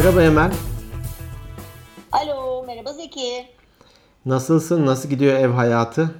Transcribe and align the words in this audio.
Merhaba 0.00 0.22
Emel. 0.22 0.50
Alo, 2.12 2.64
merhaba 2.66 2.92
Zeki. 2.92 3.46
Nasılsın? 4.26 4.86
Nasıl 4.86 5.08
gidiyor 5.08 5.38
ev 5.38 5.48
hayatı? 5.50 6.10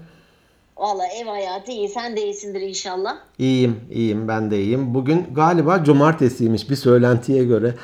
Valla 0.76 1.06
ev 1.06 1.26
hayatı 1.26 1.72
iyi, 1.72 1.88
sen 1.88 2.16
de 2.16 2.22
iyisindir 2.24 2.60
inşallah. 2.60 3.16
İyiyim, 3.38 3.80
iyiyim. 3.90 4.28
Ben 4.28 4.50
de 4.50 4.60
iyiyim. 4.62 4.94
Bugün 4.94 5.28
galiba 5.34 5.84
cumartesiymiş 5.84 6.70
bir 6.70 6.76
söylentiye 6.76 7.44
göre. 7.44 7.74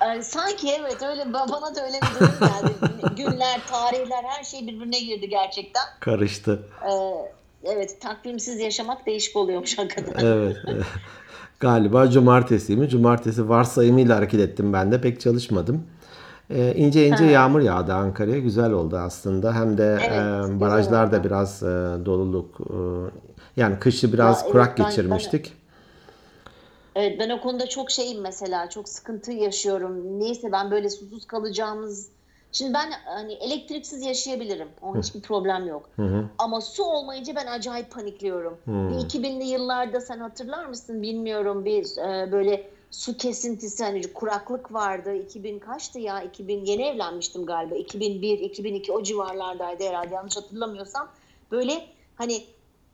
Ee, 0.00 0.22
sanki 0.22 0.70
evet 0.80 1.02
öyle 1.02 1.22
ba- 1.22 1.52
bana 1.52 1.74
da 1.74 1.86
öyle 1.86 1.96
bir 2.02 2.20
durum 2.20 2.34
geldi. 2.40 3.14
Günler, 3.16 3.60
tarihler 3.70 4.24
her 4.24 4.44
şey 4.44 4.66
birbirine 4.66 5.00
girdi 5.00 5.28
gerçekten. 5.28 5.82
Karıştı. 6.00 6.62
Ee, 6.84 6.92
evet 7.64 8.00
takvimsiz 8.00 8.60
yaşamak 8.60 9.06
değişik 9.06 9.36
oluyormuş 9.36 9.78
hakikaten. 9.78 10.26
Evet. 10.26 10.56
Galiba 11.66 12.10
cumartesiymiş. 12.10 12.90
Cumartesi 12.90 13.48
varsayımıyla 13.48 14.16
hareket 14.16 14.40
ettim 14.40 14.72
ben 14.72 14.92
de. 14.92 15.00
Pek 15.00 15.20
çalışmadım. 15.20 15.82
Ee, 16.50 16.74
ince 16.76 17.08
ince 17.08 17.24
yağmur 17.24 17.60
yağdı 17.60 17.92
Ankara'ya. 17.94 18.38
Güzel 18.38 18.72
oldu 18.72 18.96
aslında. 18.96 19.54
Hem 19.54 19.78
de 19.78 19.98
Evet, 20.00 20.50
e, 20.56 20.60
barajlar 20.60 21.12
da 21.12 21.24
biraz 21.24 21.62
e, 21.62 21.66
doluluk 22.04 22.60
e, 22.60 22.76
yani 23.60 23.78
kışı 23.78 24.12
biraz 24.12 24.36
Ya 24.36 24.42
evet, 24.42 24.52
kurak 24.52 24.78
ben- 24.78 24.86
geçirmiştik. 24.86 25.52
Evet 26.96 27.16
ben 27.20 27.30
o 27.30 27.40
konuda 27.40 27.66
çok 27.68 27.90
şeyim 27.90 28.20
mesela 28.22 28.70
çok 28.70 28.88
sıkıntı 28.88 29.32
yaşıyorum. 29.32 30.20
Neyse 30.20 30.52
ben 30.52 30.70
böyle 30.70 30.90
susuz 30.90 31.26
kalacağımız 31.26 32.08
Şimdi 32.52 32.74
ben 32.74 32.90
hani 33.04 33.32
elektriksiz 33.32 34.02
yaşayabilirim. 34.02 34.68
O 34.82 34.96
hiçbir 34.96 35.20
problem 35.20 35.66
yok. 35.66 35.90
Ama 36.38 36.60
su 36.60 36.84
olmayınca 36.84 37.36
ben 37.36 37.46
acayip 37.46 37.90
panikliyorum. 37.90 38.58
Bir 38.66 39.08
2000'li 39.08 39.44
yıllarda 39.44 40.00
sen 40.00 40.18
hatırlar 40.18 40.66
mısın 40.66 41.02
bilmiyorum 41.02 41.64
bir 41.64 41.96
e, 41.98 42.32
böyle 42.32 42.70
su 42.90 43.16
kesintisi 43.16 43.84
hani 43.84 44.12
kuraklık 44.12 44.72
vardı. 44.72 45.14
2000 45.14 45.58
kaçtı 45.58 45.98
ya? 45.98 46.22
2000 46.22 46.64
yeni 46.64 46.82
evlenmiştim 46.82 47.46
galiba. 47.46 47.74
2001, 47.74 48.38
2002 48.38 48.92
o 48.92 49.02
civarlardaydı 49.02 49.84
herhalde 49.84 50.14
yanlış 50.14 50.36
hatırlamıyorsam. 50.36 51.08
Böyle 51.50 51.86
hani 52.16 52.44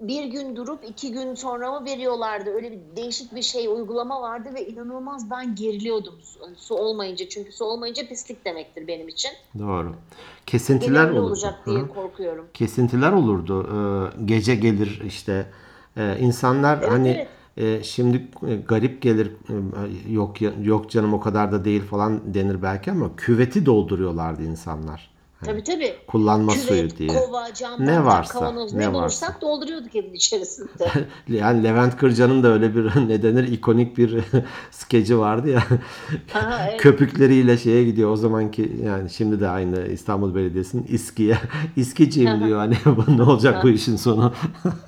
bir 0.00 0.24
gün 0.24 0.56
durup 0.56 0.84
iki 0.88 1.12
gün 1.12 1.34
sonra 1.34 1.80
mı 1.80 1.86
veriyorlardı? 1.86 2.50
Öyle 2.50 2.72
bir 2.72 2.78
değişik 2.96 3.34
bir 3.34 3.42
şey 3.42 3.68
uygulama 3.68 4.22
vardı 4.22 4.48
ve 4.54 4.66
inanılmaz 4.66 5.30
ben 5.30 5.54
geriliyordum 5.54 6.14
su, 6.22 6.38
su 6.56 6.74
olmayınca. 6.74 7.28
Çünkü 7.28 7.52
su 7.52 7.64
olmayınca 7.64 8.08
pislik 8.08 8.44
demektir 8.44 8.86
benim 8.86 9.08
için. 9.08 9.30
Doğru. 9.58 9.94
Kesintiler 10.46 11.04
Genelde 11.04 11.20
olur. 11.20 11.30
olacak 11.30 11.54
diye 11.66 11.78
hı. 11.78 11.88
korkuyorum. 11.88 12.46
kesintiler 12.54 13.12
olurdu. 13.12 13.69
Ee, 13.72 14.24
gece 14.24 14.54
gelir 14.54 15.02
işte. 15.06 15.46
Ee, 15.96 16.16
insanlar 16.20 16.84
hani 16.88 17.28
e, 17.56 17.82
şimdi 17.82 18.28
e, 18.48 18.56
garip 18.56 19.02
gelir 19.02 19.26
e, 19.26 20.12
yok 20.12 20.36
yok 20.62 20.91
canım 20.91 21.14
o 21.14 21.20
kadar 21.20 21.52
da 21.52 21.64
değil 21.64 21.82
falan 21.82 22.34
denir 22.34 22.62
belki 22.62 22.91
ama 22.91 23.16
küveti 23.16 23.66
dolduruyorlardı 23.66 24.42
insanlar. 24.42 25.10
Tabii 25.44 25.64
tabii. 25.64 25.97
Kullanma 26.06 26.53
Küvet, 26.53 26.67
suyu 26.69 26.91
diye. 26.91 27.08
kova, 27.08 27.55
cam, 27.55 27.86
Ne 27.86 28.05
varsa, 28.05 28.33
kavanoz 28.33 28.72
ne 28.72 28.81
ne, 28.81 28.86
varsa. 28.89 28.98
bulursak 28.98 29.41
dolduruyorduk 29.42 29.97
evin 29.97 30.14
içerisinde. 30.14 30.69
Yani 31.28 31.64
Levent 31.64 31.97
Kırca'nın 31.97 32.42
da 32.42 32.48
öyle 32.48 32.75
bir 32.75 32.84
ne 33.08 33.22
denir 33.22 33.48
ikonik 33.48 33.98
bir 33.98 34.25
skeci 34.70 35.19
vardı 35.19 35.48
ya. 35.48 35.62
Aha, 36.34 36.66
evet. 36.69 36.81
Köpükleriyle 36.81 37.59
şeye 37.59 37.84
gidiyor 37.84 38.11
o 38.11 38.16
zamanki 38.16 38.77
yani 38.84 39.11
şimdi 39.11 39.41
de 39.41 39.48
aynı 39.48 39.86
İstanbul 39.86 40.34
Belediyesi'nin 40.34 40.84
İSKİ'ye 40.89 41.39
İSKİ'ciyim 41.77 42.44
diyor 42.47 42.59
hani 42.59 42.77
ne 43.16 43.22
olacak 43.22 43.64
bu 43.64 43.69
işin 43.69 43.97
sonu. 43.97 44.33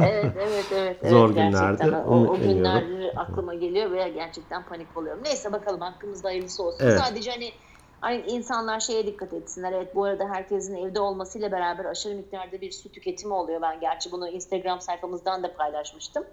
evet, 0.00 0.24
evet, 0.36 0.64
evet. 0.74 0.96
evet, 1.02 1.10
Zor 1.12 1.30
gerçekten. 1.34 1.76
günlerdi, 1.76 1.96
O, 1.96 2.14
o 2.16 2.38
günler 2.40 2.84
aklıma 3.16 3.54
geliyor 3.54 3.90
ve 3.90 4.08
gerçekten 4.08 4.62
panik 4.64 4.96
oluyorum. 4.96 5.20
Neyse 5.24 5.52
bakalım 5.52 5.80
hakkımızda 5.80 6.28
hayırlısı 6.28 6.62
olsun. 6.62 6.78
Evet. 6.82 7.00
Sadece 7.00 7.30
hani 7.30 7.52
hani 8.00 8.22
insanlar 8.26 8.80
şeye 8.80 9.06
dikkat 9.06 9.32
etsinler. 9.32 9.72
Evet 9.72 9.94
bu 9.94 10.04
arada 10.04 10.24
herkesin 10.28 10.76
evde 10.76 11.00
olmasıyla 11.00 11.52
beraber 11.52 11.84
aşırı 11.84 12.14
miktarda 12.14 12.60
bir 12.60 12.72
su 12.72 12.92
tüketimi 12.92 13.34
oluyor. 13.34 13.62
Ben 13.62 13.80
gerçi 13.80 14.12
bunu 14.12 14.28
Instagram 14.28 14.80
sayfamızdan 14.80 15.42
da 15.42 15.54
paylaşmıştım. 15.54 16.24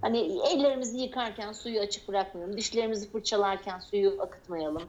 Hani 0.00 0.18
ellerimizi 0.20 0.98
yıkarken 0.98 1.52
suyu 1.52 1.80
açık 1.80 2.08
bırakmayalım. 2.08 2.56
Dişlerimizi 2.56 3.10
fırçalarken 3.10 3.78
suyu 3.78 4.22
akıtmayalım 4.22 4.82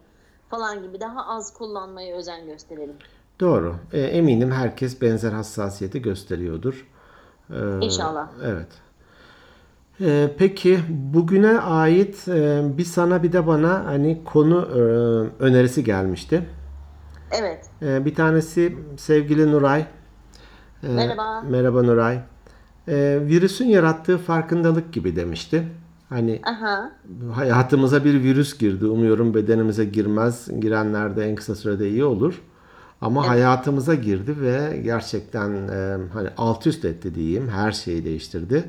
falan 0.50 0.84
gibi 0.84 1.00
daha 1.00 1.28
az 1.28 1.54
kullanmaya 1.54 2.16
özen 2.16 2.46
gösterelim. 2.46 2.96
Doğru. 3.40 3.76
E, 3.94 4.02
eminim 4.02 4.52
herkes 4.52 5.02
benzer 5.02 5.32
hassasiyeti 5.32 6.02
gösteriyordur. 6.02 6.88
Ee, 7.50 7.56
İnşallah. 7.82 8.30
Evet. 8.44 8.68
Ee, 10.02 10.30
peki 10.38 10.80
bugüne 10.90 11.60
ait 11.60 12.28
e, 12.28 12.62
bir 12.78 12.84
sana 12.84 13.24
bir 13.24 13.32
de 13.32 13.48
bana 13.48 13.86
hani 13.86 14.22
konu 14.26 14.68
e, 14.76 14.80
önerisi 15.44 15.84
gelmişti. 15.84 16.44
Evet. 17.32 17.66
Ee, 17.82 18.06
bir 18.06 18.16
tanesi 18.16 18.78
sevgili 18.98 19.52
Nuray. 19.52 19.86
Ee, 20.84 20.88
Merhaba. 20.88 21.42
Merhaba 21.42 21.84
Nuray. 21.84 22.20
Virüsün 23.28 23.66
yarattığı 23.66 24.18
farkındalık 24.18 24.94
gibi 24.94 25.16
demişti. 25.16 25.68
Hani 26.10 26.42
Aha. 26.46 26.92
hayatımıza 27.34 28.06
bir 28.06 28.24
virüs 28.24 28.58
girdi. 28.58 28.86
Umuyorum 28.86 29.34
bedenimize 29.34 29.86
girmez. 29.86 30.50
Girenler 30.60 31.16
de 31.16 31.26
en 31.26 31.36
kısa 31.36 31.56
sürede 31.56 31.90
iyi 31.90 32.04
olur. 32.04 32.42
Ama 33.02 33.28
hayatımıza 33.28 33.96
girdi 33.96 34.42
ve 34.42 34.82
gerçekten 34.84 35.68
e, 35.68 35.98
hani 36.14 36.30
alt 36.38 36.68
üst 36.68 36.86
etti 36.86 37.16
diyeyim. 37.16 37.50
Her 37.50 37.72
şeyi 37.72 38.06
değiştirdi. 38.06 38.64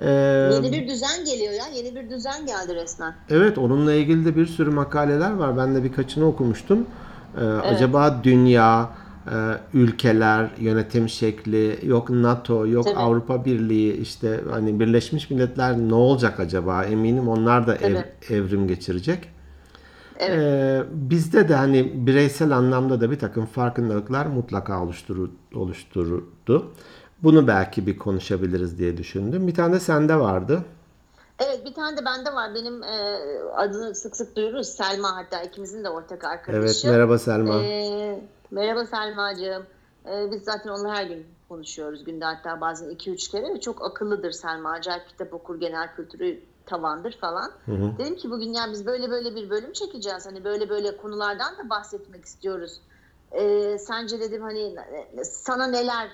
Ee, 0.00 0.10
Yeni 0.52 0.72
bir 0.72 0.88
düzen 0.88 1.24
geliyor 1.24 1.52
ya. 1.52 1.64
Yeni 1.74 1.96
bir 1.96 2.10
düzen 2.10 2.46
geldi 2.46 2.74
resmen. 2.74 3.14
Evet, 3.30 3.58
onunla 3.58 3.92
ilgili 3.92 4.24
de 4.24 4.36
bir 4.36 4.46
sürü 4.46 4.70
makaleler 4.70 5.30
var. 5.32 5.56
Ben 5.56 5.74
de 5.74 5.84
birkaçını 5.84 6.26
okumuştum. 6.26 6.86
Ee, 7.40 7.44
Acaba 7.44 8.20
dünya, 8.24 8.90
e, 9.26 9.34
ülkeler, 9.74 10.50
yönetim 10.58 11.08
şekli, 11.08 11.78
yok 11.82 12.10
NATO, 12.10 12.66
yok 12.66 12.84
Tabii. 12.84 12.96
Avrupa 12.96 13.44
Birliği, 13.44 13.96
işte 13.96 14.40
hani 14.50 14.80
Birleşmiş 14.80 15.30
Milletler 15.30 15.78
ne 15.78 15.94
olacak 15.94 16.40
acaba? 16.40 16.84
Eminim 16.84 17.28
onlar 17.28 17.66
da 17.66 17.74
ev- 17.76 18.04
evrim 18.30 18.68
geçirecek. 18.68 19.28
Evet. 20.18 20.38
Ee, 20.38 20.82
bizde 20.92 21.48
de 21.48 21.54
hani 21.54 22.06
bireysel 22.06 22.56
anlamda 22.56 23.00
da 23.00 23.10
bir 23.10 23.18
takım 23.18 23.46
farkındalıklar 23.46 24.26
mutlaka 24.26 24.82
oluşturu, 24.82 25.30
oluşturdu. 25.54 26.72
Bunu 27.22 27.46
belki 27.46 27.86
bir 27.86 27.98
konuşabiliriz 27.98 28.78
diye 28.78 28.96
düşündüm. 28.96 29.46
Bir 29.46 29.54
tane 29.54 29.74
de 29.74 29.80
sende 29.80 30.16
vardı. 30.20 30.64
Evet 31.38 31.64
bir 31.66 31.74
tane 31.74 31.96
de 31.96 32.04
bende 32.04 32.34
var. 32.34 32.54
Benim 32.54 32.82
e, 32.82 33.18
adını 33.54 33.94
sık 33.94 34.16
sık 34.16 34.36
duyururuz. 34.36 34.68
Selma 34.68 35.16
hatta 35.16 35.42
ikimizin 35.42 35.84
de 35.84 35.88
ortak 35.88 36.24
Evet, 36.24 36.24
arkadaşı. 36.24 36.88
merhaba 36.90 37.18
Selma. 37.18 37.62
E, 37.62 38.20
merhaba 38.50 38.86
Selma'cığım. 38.86 39.62
E, 40.12 40.30
biz 40.32 40.42
zaten 40.42 40.70
onunla 40.70 40.94
her 40.94 41.04
gün 41.06 41.26
konuşuyoruz. 41.48 42.04
Günde 42.04 42.24
hatta 42.24 42.60
bazen 42.60 42.90
2-3 42.90 43.30
kere. 43.30 43.54
ve 43.54 43.60
Çok 43.60 43.84
akıllıdır 43.86 44.30
Selma. 44.32 44.70
Acayip 44.70 45.08
kitap 45.08 45.34
okur, 45.34 45.60
genel 45.60 45.94
kültürü 45.96 46.40
tavandır 46.66 47.16
falan. 47.20 47.50
Dedim 47.98 48.16
ki 48.16 48.30
bugün 48.30 48.52
ya 48.52 48.62
biz 48.72 48.86
böyle 48.86 49.10
böyle 49.10 49.34
bir 49.34 49.50
bölüm 49.50 49.72
çekeceğiz. 49.72 50.26
Hani 50.26 50.44
böyle 50.44 50.68
böyle 50.68 50.96
konulardan 50.96 51.58
da 51.58 51.70
bahsetmek 51.70 52.24
istiyoruz. 52.24 52.80
E, 53.32 53.78
sence 53.78 54.20
dedim 54.20 54.42
hani 54.42 54.74
sana 55.24 55.66
neler 55.66 56.08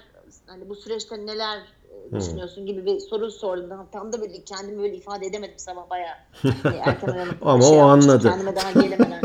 hani 0.46 0.68
bu 0.68 0.76
süreçte 0.76 1.26
neler 1.26 1.58
e, 1.58 2.14
düşünüyorsun 2.14 2.66
gibi 2.66 2.86
bir 2.86 3.00
soru 3.00 3.30
sordum. 3.30 3.88
Tam- 3.92 4.12
da 4.12 4.20
böyle 4.20 4.44
kendimi 4.44 4.78
böyle 4.82 4.96
ifade 4.96 5.26
edemedim 5.26 5.58
sabah 5.58 5.90
bayağı. 5.90 6.14
Hani 6.62 6.76
erken 6.84 7.08
uyanıp 7.08 7.46
Ama 7.46 7.62
şey 7.62 7.70
o 7.72 7.74
yapmıştım, 7.88 8.10
anladı. 8.10 8.28
Kendime 8.28 8.56
daha 8.56 8.72
gelemeden. 8.72 9.22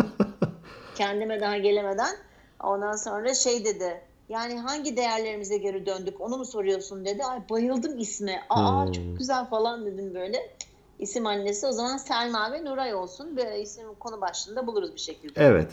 kendime 0.95 1.41
daha 1.41 1.57
gelemeden. 1.57 2.15
Ondan 2.63 2.95
sonra 2.95 3.33
şey 3.33 3.65
dedi. 3.65 4.01
Yani 4.29 4.59
hangi 4.59 4.97
değerlerimize 4.97 5.57
geri 5.57 5.85
döndük 5.85 6.21
onu 6.21 6.37
mu 6.37 6.45
soruyorsun 6.45 7.05
dedi. 7.05 7.23
Ay 7.25 7.49
bayıldım 7.49 7.97
isme. 7.99 8.43
Aa 8.49 8.85
Hmm. 8.85 8.91
çok 8.91 9.17
güzel 9.17 9.45
falan 9.45 9.85
dedim 9.85 10.13
böyle. 10.13 10.55
İsim 10.99 11.25
annesi 11.27 11.67
o 11.67 11.71
zaman 11.71 11.97
Selma 11.97 12.51
ve 12.51 12.65
Nuray 12.65 12.95
olsun. 12.95 13.37
Bir 13.37 13.51
isim 13.51 13.95
konu 13.99 14.21
başlığında 14.21 14.67
buluruz 14.67 14.93
bir 14.93 14.99
şekilde. 14.99 15.43
Evet. 15.43 15.71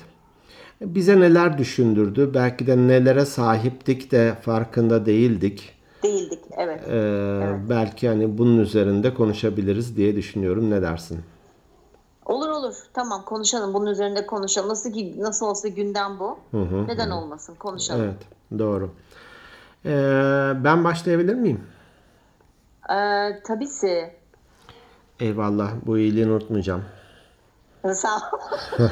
Bize 0.80 1.20
neler 1.20 1.58
düşündürdü? 1.58 2.30
Belki 2.34 2.66
de 2.66 2.76
nelere 2.76 3.24
sahiptik 3.24 4.10
de 4.10 4.34
farkında 4.42 5.06
değildik. 5.06 5.74
Değildik 6.02 6.38
evet. 6.56 6.88
Ee, 6.88 7.56
Belki 7.70 8.08
hani 8.08 8.38
bunun 8.38 8.58
üzerinde 8.58 9.14
konuşabiliriz 9.14 9.96
diye 9.96 10.16
düşünüyorum. 10.16 10.70
Ne 10.70 10.82
dersin? 10.82 11.20
Olur 12.26 12.48
olur. 12.48 12.74
Tamam 12.94 13.24
konuşalım. 13.24 13.74
Bunun 13.74 13.86
üzerinde 13.86 14.26
konuşalım. 14.26 14.68
Nasıl 14.68 14.92
ki 14.92 15.14
nasıl 15.18 15.46
olsa 15.46 15.68
gündem 15.68 16.18
bu. 16.20 16.38
Neden 16.88 17.10
olmasın? 17.10 17.54
Konuşalım. 17.54 18.04
Evet, 18.04 18.58
doğru. 18.58 18.90
Ee, 19.86 19.90
ben 20.64 20.84
başlayabilir 20.84 21.34
miyim? 21.34 21.60
Ee, 22.90 23.42
tabisi. 23.44 24.10
Eyvallah, 25.20 25.72
bu 25.86 25.98
iyiliğini 25.98 26.30
unutmayacağım. 26.30 26.84
Sağ 27.94 28.16
ol. 28.16 28.20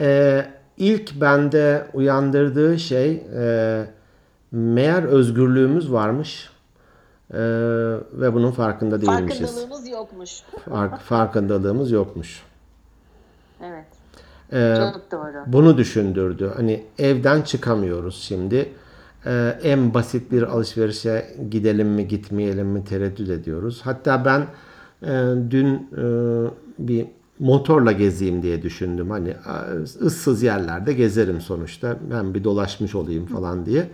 Ee, 0.00 0.46
ilk 0.76 1.20
bende 1.20 1.86
uyandırdığı 1.92 2.78
şey 2.78 3.12
e, 3.36 3.84
meğer 4.52 5.02
özgürlüğümüz 5.02 5.92
varmış 5.92 6.50
e, 7.30 7.38
ve 8.12 8.34
bunun 8.34 8.50
farkında 8.50 9.00
değilmişiz. 9.00 9.40
Farkındalığımız 9.40 9.88
yokmuş. 9.88 10.42
Fark, 10.68 11.00
farkındalığımız 11.00 11.90
yokmuş. 11.90 12.42
Evet. 13.64 13.84
Ee, 14.52 14.74
Çok 14.78 15.12
doğru. 15.12 15.42
bunu 15.46 15.78
düşündürdü. 15.78 16.52
Hani 16.56 16.84
evden 16.98 17.42
çıkamıyoruz 17.42 18.22
şimdi. 18.22 18.72
Ee, 19.26 19.58
en 19.62 19.94
basit 19.94 20.32
bir 20.32 20.42
alışverişe 20.42 21.36
gidelim 21.50 21.88
mi 21.88 22.08
gitmeyelim 22.08 22.66
mi 22.66 22.84
tereddüt 22.84 23.30
ediyoruz. 23.30 23.80
Hatta 23.84 24.24
ben 24.24 24.46
e, 25.02 25.34
dün 25.50 25.74
e, 25.96 26.04
bir 26.78 27.06
motorla 27.40 27.92
gezeyim 27.92 28.42
diye 28.42 28.62
düşündüm. 28.62 29.10
Hani 29.10 29.36
ıssız 30.02 30.42
yerlerde 30.42 30.92
gezerim 30.92 31.40
sonuçta. 31.40 31.96
Ben 32.10 32.34
bir 32.34 32.44
dolaşmış 32.44 32.94
olayım 32.94 33.26
falan 33.26 33.66
diye. 33.66 33.90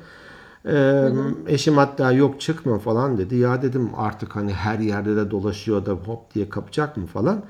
Ee, 0.68 1.08
eşim 1.46 1.76
hatta 1.76 2.12
yok 2.12 2.40
çıkma 2.40 2.78
falan 2.78 3.18
dedi. 3.18 3.36
Ya 3.36 3.62
dedim 3.62 3.90
artık 3.96 4.36
hani 4.36 4.52
her 4.52 4.78
yerde 4.78 5.16
de 5.16 5.30
dolaşıyor 5.30 5.86
da 5.86 5.92
hop 5.92 6.34
diye 6.34 6.48
kapacak 6.48 6.96
mı 6.96 7.06
falan. 7.06 7.42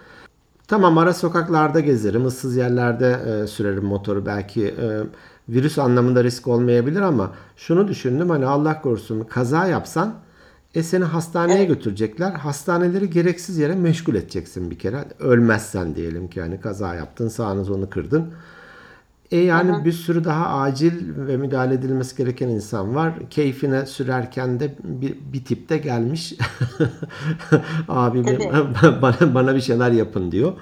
Tamam 0.69 0.98
ara 0.98 1.14
sokaklarda 1.14 1.81
gezerim, 1.81 2.26
ıssız 2.26 2.56
yerlerde 2.56 3.20
e, 3.26 3.46
sürerim 3.46 3.84
motoru 3.84 4.26
belki 4.26 4.66
e, 4.66 5.02
virüs 5.49 5.78
anlamında 5.78 6.25
risk 6.25 6.49
olmayabilir 6.49 7.00
ama 7.00 7.32
şunu 7.56 7.88
düşündüm 7.88 8.31
hani 8.31 8.46
Allah 8.46 8.82
korusun 8.82 9.25
kaza 9.25 9.66
yapsan 9.66 10.14
e 10.74 10.82
seni 10.82 11.04
hastaneye 11.04 11.64
götürecekler. 11.64 12.32
Hastaneleri 12.32 13.10
gereksiz 13.10 13.58
yere 13.58 13.74
meşgul 13.74 14.14
edeceksin 14.14 14.70
bir 14.70 14.78
kere. 14.78 15.04
Ölmezsen 15.18 15.94
diyelim 15.94 16.28
ki 16.28 16.40
hani 16.40 16.60
kaza 16.60 16.94
yaptın 16.94 17.28
sağını 17.28 17.74
onu 17.74 17.90
kırdın. 17.90 18.32
E 19.30 19.36
yani 19.36 19.84
bir 19.84 19.92
sürü 19.92 20.24
daha 20.24 20.60
acil 20.60 20.92
ve 21.16 21.36
müdahale 21.36 21.74
edilmesi 21.74 22.16
gereken 22.16 22.48
insan 22.48 22.94
var. 22.94 23.14
Keyfine 23.30 23.86
sürerken 23.86 24.60
de 24.60 24.74
bir, 24.84 25.14
bir 25.32 25.44
tip 25.44 25.68
de 25.68 25.78
gelmiş. 25.78 26.34
Abi 27.88 28.22
Tabii. 28.22 29.02
bana, 29.02 29.34
bana 29.34 29.54
bir 29.54 29.60
şeyler 29.60 29.90
yapın 29.90 30.32
diyor. 30.32 30.52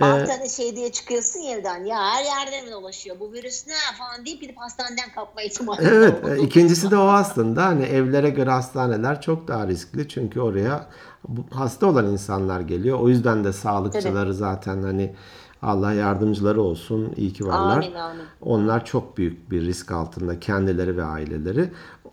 Bazen 0.00 0.46
şey 0.46 0.76
diye 0.76 0.92
çıkıyorsun 0.92 1.40
ya 1.40 1.56
evden 1.58 1.84
ya 1.84 1.98
her 2.02 2.24
yerde 2.24 2.66
mi 2.66 2.72
dolaşıyor 2.72 3.16
bu 3.20 3.32
virüs 3.32 3.66
ne 3.66 3.72
falan 3.98 4.26
deyip 4.26 4.40
gidip 4.40 4.56
hastaneden 4.58 5.12
kapma 5.14 5.42
ihtimali 5.42 5.80
Evet, 5.84 6.14
e, 6.28 6.42
ikincisi 6.42 6.90
de 6.90 6.96
o 6.96 7.06
aslında 7.08 7.64
hani 7.64 7.82
evlere 7.84 8.30
göre 8.30 8.50
hastaneler 8.50 9.20
çok 9.20 9.48
daha 9.48 9.66
riskli 9.66 10.08
çünkü 10.08 10.40
oraya 10.40 10.86
bu- 11.28 11.44
hasta 11.56 11.86
olan 11.86 12.06
insanlar 12.06 12.60
geliyor. 12.60 12.98
O 13.00 13.08
yüzden 13.08 13.44
de 13.44 13.52
sağlıkçıları 13.52 14.34
zaten 14.34 14.82
hani 14.82 15.14
Allah 15.62 15.92
yardımcıları 15.92 16.62
olsun, 16.62 17.12
iyi 17.16 17.32
ki 17.32 17.46
varlar. 17.46 17.76
Amin, 17.76 17.94
amin. 17.94 18.22
Onlar 18.40 18.84
çok 18.84 19.16
büyük 19.16 19.50
bir 19.50 19.60
risk 19.62 19.92
altında 19.92 20.40
kendileri 20.40 20.96
ve 20.96 21.04
aileleri. 21.04 21.70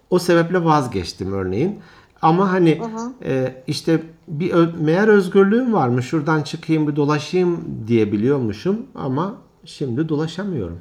O 0.09 0.19
sebeple 0.19 0.63
vazgeçtim 0.65 1.33
örneğin. 1.33 1.79
Ama 2.21 2.51
hani 2.51 2.81
e, 3.23 3.63
işte 3.67 4.03
bir 4.31 4.53
ö- 4.53 4.73
meğer 4.79 5.07
özgürlüğüm 5.07 5.73
varmış. 5.73 6.05
Şuradan 6.05 6.41
çıkayım 6.43 6.87
bir 6.87 6.95
dolaşayım 6.95 7.83
diyebiliyormuşum 7.87 8.87
ama 8.95 9.35
şimdi 9.65 10.09
dolaşamıyorum. 10.09 10.79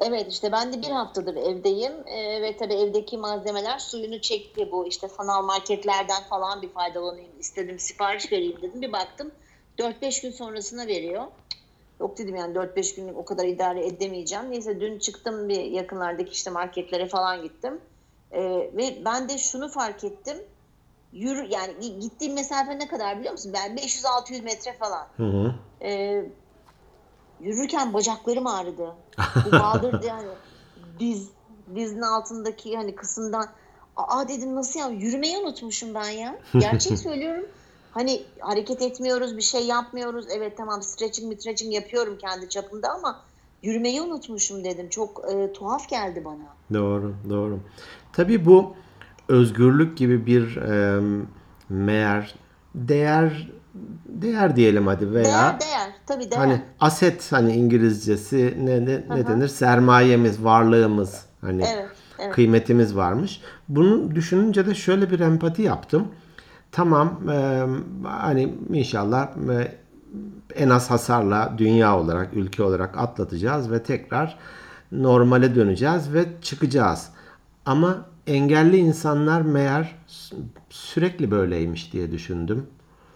Evet 0.00 0.32
işte 0.32 0.52
ben 0.52 0.72
de 0.72 0.82
bir 0.82 0.90
haftadır 0.90 1.36
evdeyim 1.36 1.92
Ee, 2.06 2.42
ve 2.42 2.56
tabii 2.56 2.74
evdeki 2.74 3.18
malzemeler 3.18 3.78
suyunu 3.78 4.20
çekti 4.20 4.68
bu 4.72 4.86
işte 4.86 5.08
sanal 5.08 5.42
marketlerden 5.44 6.22
falan 6.30 6.62
bir 6.62 6.68
faydalanayım 6.68 7.30
istedim 7.40 7.78
sipariş 7.78 8.32
vereyim 8.32 8.56
dedim 8.62 8.82
bir 8.82 8.92
baktım 8.92 9.30
4-5 9.78 10.22
gün 10.22 10.30
sonrasına 10.30 10.86
veriyor. 10.86 11.22
Yok 12.00 12.18
dedim 12.18 12.36
yani 12.36 12.54
4-5 12.54 12.96
günlük 12.96 13.16
o 13.16 13.24
kadar 13.24 13.44
idare 13.44 13.86
edemeyeceğim. 13.86 14.50
Neyse 14.50 14.80
dün 14.80 14.98
çıktım 14.98 15.48
bir 15.48 15.60
yakınlardaki 15.60 16.32
işte 16.32 16.50
marketlere 16.50 17.08
falan 17.08 17.42
gittim. 17.42 17.80
Ee, 18.32 18.70
ve 18.74 18.98
ben 19.04 19.28
de 19.28 19.38
şunu 19.38 19.68
fark 19.68 20.04
ettim. 20.04 20.36
Yürü 21.14 21.46
yani 21.50 21.98
gittiğim 22.00 22.34
mesafe 22.34 22.78
ne 22.78 22.88
kadar 22.88 23.18
biliyor 23.18 23.32
musun? 23.32 23.52
Ben 23.54 23.76
500-600 23.76 24.42
metre 24.42 24.72
falan. 24.72 25.08
Hı 25.16 25.22
hı. 25.22 25.54
Ee, 25.82 26.24
yürürken 27.40 27.94
bacaklarım 27.94 28.46
ağrıdı. 28.46 28.94
Bu 29.46 29.52
baldırdı 29.60 30.06
yani 30.06 30.28
diz 30.98 31.30
dizin 31.74 32.02
altındaki 32.02 32.76
hani 32.76 32.94
kısımdan. 32.94 33.46
Aa 33.96 34.28
dedim 34.28 34.54
nasıl 34.54 34.80
ya 34.80 34.88
yürümeyi 34.88 35.38
unutmuşum 35.38 35.94
ben 35.94 36.08
ya. 36.08 36.38
Gerçek 36.60 36.98
söylüyorum. 36.98 37.46
Hani 37.90 38.22
hareket 38.40 38.82
etmiyoruz, 38.82 39.36
bir 39.36 39.42
şey 39.42 39.66
yapmıyoruz. 39.66 40.26
Evet 40.30 40.56
tamam 40.56 40.82
stretching, 40.82 41.40
stretching 41.40 41.74
yapıyorum 41.74 42.18
kendi 42.18 42.48
çapımda 42.48 42.88
ama 42.88 43.24
yürümeyi 43.62 44.02
unutmuşum 44.02 44.64
dedim. 44.64 44.88
Çok 44.88 45.32
e, 45.32 45.52
tuhaf 45.52 45.88
geldi 45.88 46.24
bana. 46.24 46.56
Doğru, 46.72 47.14
doğru. 47.30 47.60
Tabii 48.12 48.46
bu 48.46 48.76
özgürlük 49.28 49.96
gibi 49.96 50.26
bir 50.26 50.56
e, 50.56 51.00
meğer 51.68 52.34
değer 52.74 53.50
değer 54.06 54.56
diyelim 54.56 54.86
hadi 54.86 55.12
veya 55.12 55.24
Değer 55.24 55.60
değer. 55.60 55.90
Tabii 56.06 56.30
değer. 56.30 56.38
hani 56.40 56.62
aset 56.80 57.32
hani 57.32 57.52
İngilizcesi 57.52 58.54
ne 58.60 58.84
ne, 58.84 59.04
ne 59.08 59.26
denir? 59.26 59.48
Sermayemiz, 59.48 60.44
varlığımız 60.44 61.22
hani 61.40 61.64
Evet, 61.74 61.88
evet. 62.18 62.34
kıymetimiz 62.34 62.96
varmış. 62.96 63.40
Bunu 63.68 64.14
düşününce 64.14 64.66
de 64.66 64.74
şöyle 64.74 65.10
bir 65.10 65.20
empati 65.20 65.62
yaptım. 65.62 66.08
Tamam 66.72 67.20
e, 67.32 67.66
hani 68.04 68.54
inşallah 68.72 69.28
e, 69.50 69.72
en 70.54 70.70
az 70.70 70.90
hasarla 70.90 71.54
dünya 71.58 71.98
olarak, 71.98 72.28
ülke 72.34 72.62
olarak 72.62 72.98
atlatacağız 72.98 73.70
ve 73.70 73.82
tekrar 73.82 74.38
normale 74.92 75.54
döneceğiz 75.54 76.12
ve 76.14 76.24
çıkacağız. 76.42 77.08
Ama 77.66 78.06
engelli 78.26 78.76
insanlar 78.76 79.40
meğer 79.42 79.94
sü- 80.08 80.34
sürekli 80.70 81.30
böyleymiş 81.30 81.92
diye 81.92 82.12
düşündüm. 82.12 82.66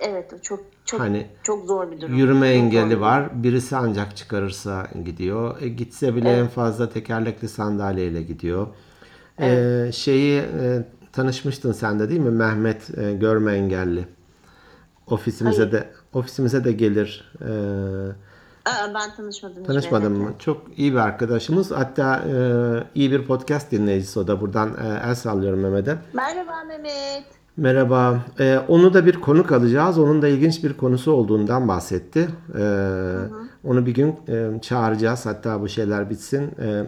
Evet 0.01 0.43
çok 0.43 0.61
çok 0.85 1.01
Hani 1.01 1.27
çok 1.43 1.67
zor 1.67 1.91
bir 1.93 2.01
durum. 2.01 2.15
Yürüme 2.15 2.47
Çok 2.47 2.57
zor 2.57 2.65
engeli 2.67 2.91
durum. 2.91 3.01
var. 3.03 3.43
Birisi 3.43 3.77
ancak 3.77 4.17
çıkarırsa 4.17 4.87
gidiyor. 5.05 5.63
E, 5.63 5.69
gitse 5.69 6.17
bile 6.17 6.33
en 6.39 6.47
fazla 6.49 6.89
tekerlekli 6.91 7.49
sandalyeyle 7.49 8.23
gidiyor. 8.23 8.67
E, 9.41 9.91
şeyi 9.93 10.39
e, 10.41 10.85
tanışmıştın 11.13 11.73
sen 11.73 11.99
de 12.01 12.09
değil 12.09 12.21
mi? 12.21 12.31
Mehmet 12.31 12.99
e, 12.99 13.13
görme 13.15 13.53
engelli. 13.53 14.05
Ofisimize 15.07 15.59
Hayır. 15.63 15.73
de 15.73 15.89
ofisimize 16.13 16.65
de 16.65 16.73
gelir. 16.73 17.33
E, 17.41 17.49
Aa, 18.69 18.95
ben 18.95 19.17
tanışmadım. 19.17 19.63
Mehmet'le. 20.11 20.19
mı? 20.19 20.33
Çok 20.39 20.63
iyi 20.77 20.93
bir 20.93 20.99
arkadaşımız. 20.99 21.71
Hatta 21.71 22.17
e, 22.17 22.35
iyi 22.95 23.13
bir 23.13 23.27
podcast 23.27 23.71
dinleyicisi 23.73 24.19
o 24.19 24.27
da. 24.27 24.41
Buradan 24.41 24.69
e, 24.69 25.09
el 25.09 25.15
sallıyorum 25.15 25.61
Mehmet'e. 25.61 25.97
Merhaba 26.13 26.65
Mehmet. 26.69 27.25
Merhaba. 27.57 28.19
Ee, 28.41 28.59
onu 28.69 28.95
da 28.95 29.07
bir 29.07 29.21
konuk 29.21 29.53
alacağız. 29.53 29.99
Onun 29.99 30.23
da 30.23 30.29
ilginç 30.29 30.65
bir 30.65 30.73
konusu 30.73 31.13
olduğundan 31.13 31.69
bahsetti. 31.69 32.29
Ee, 32.59 33.15
onu 33.65 33.87
bir 33.87 33.95
gün 33.95 34.15
e, 34.29 34.61
çağıracağız. 34.63 35.27
Hatta 35.27 35.61
bu 35.61 35.69
şeyler 35.69 36.11
bitsin. 36.11 36.43
e, 36.63 36.85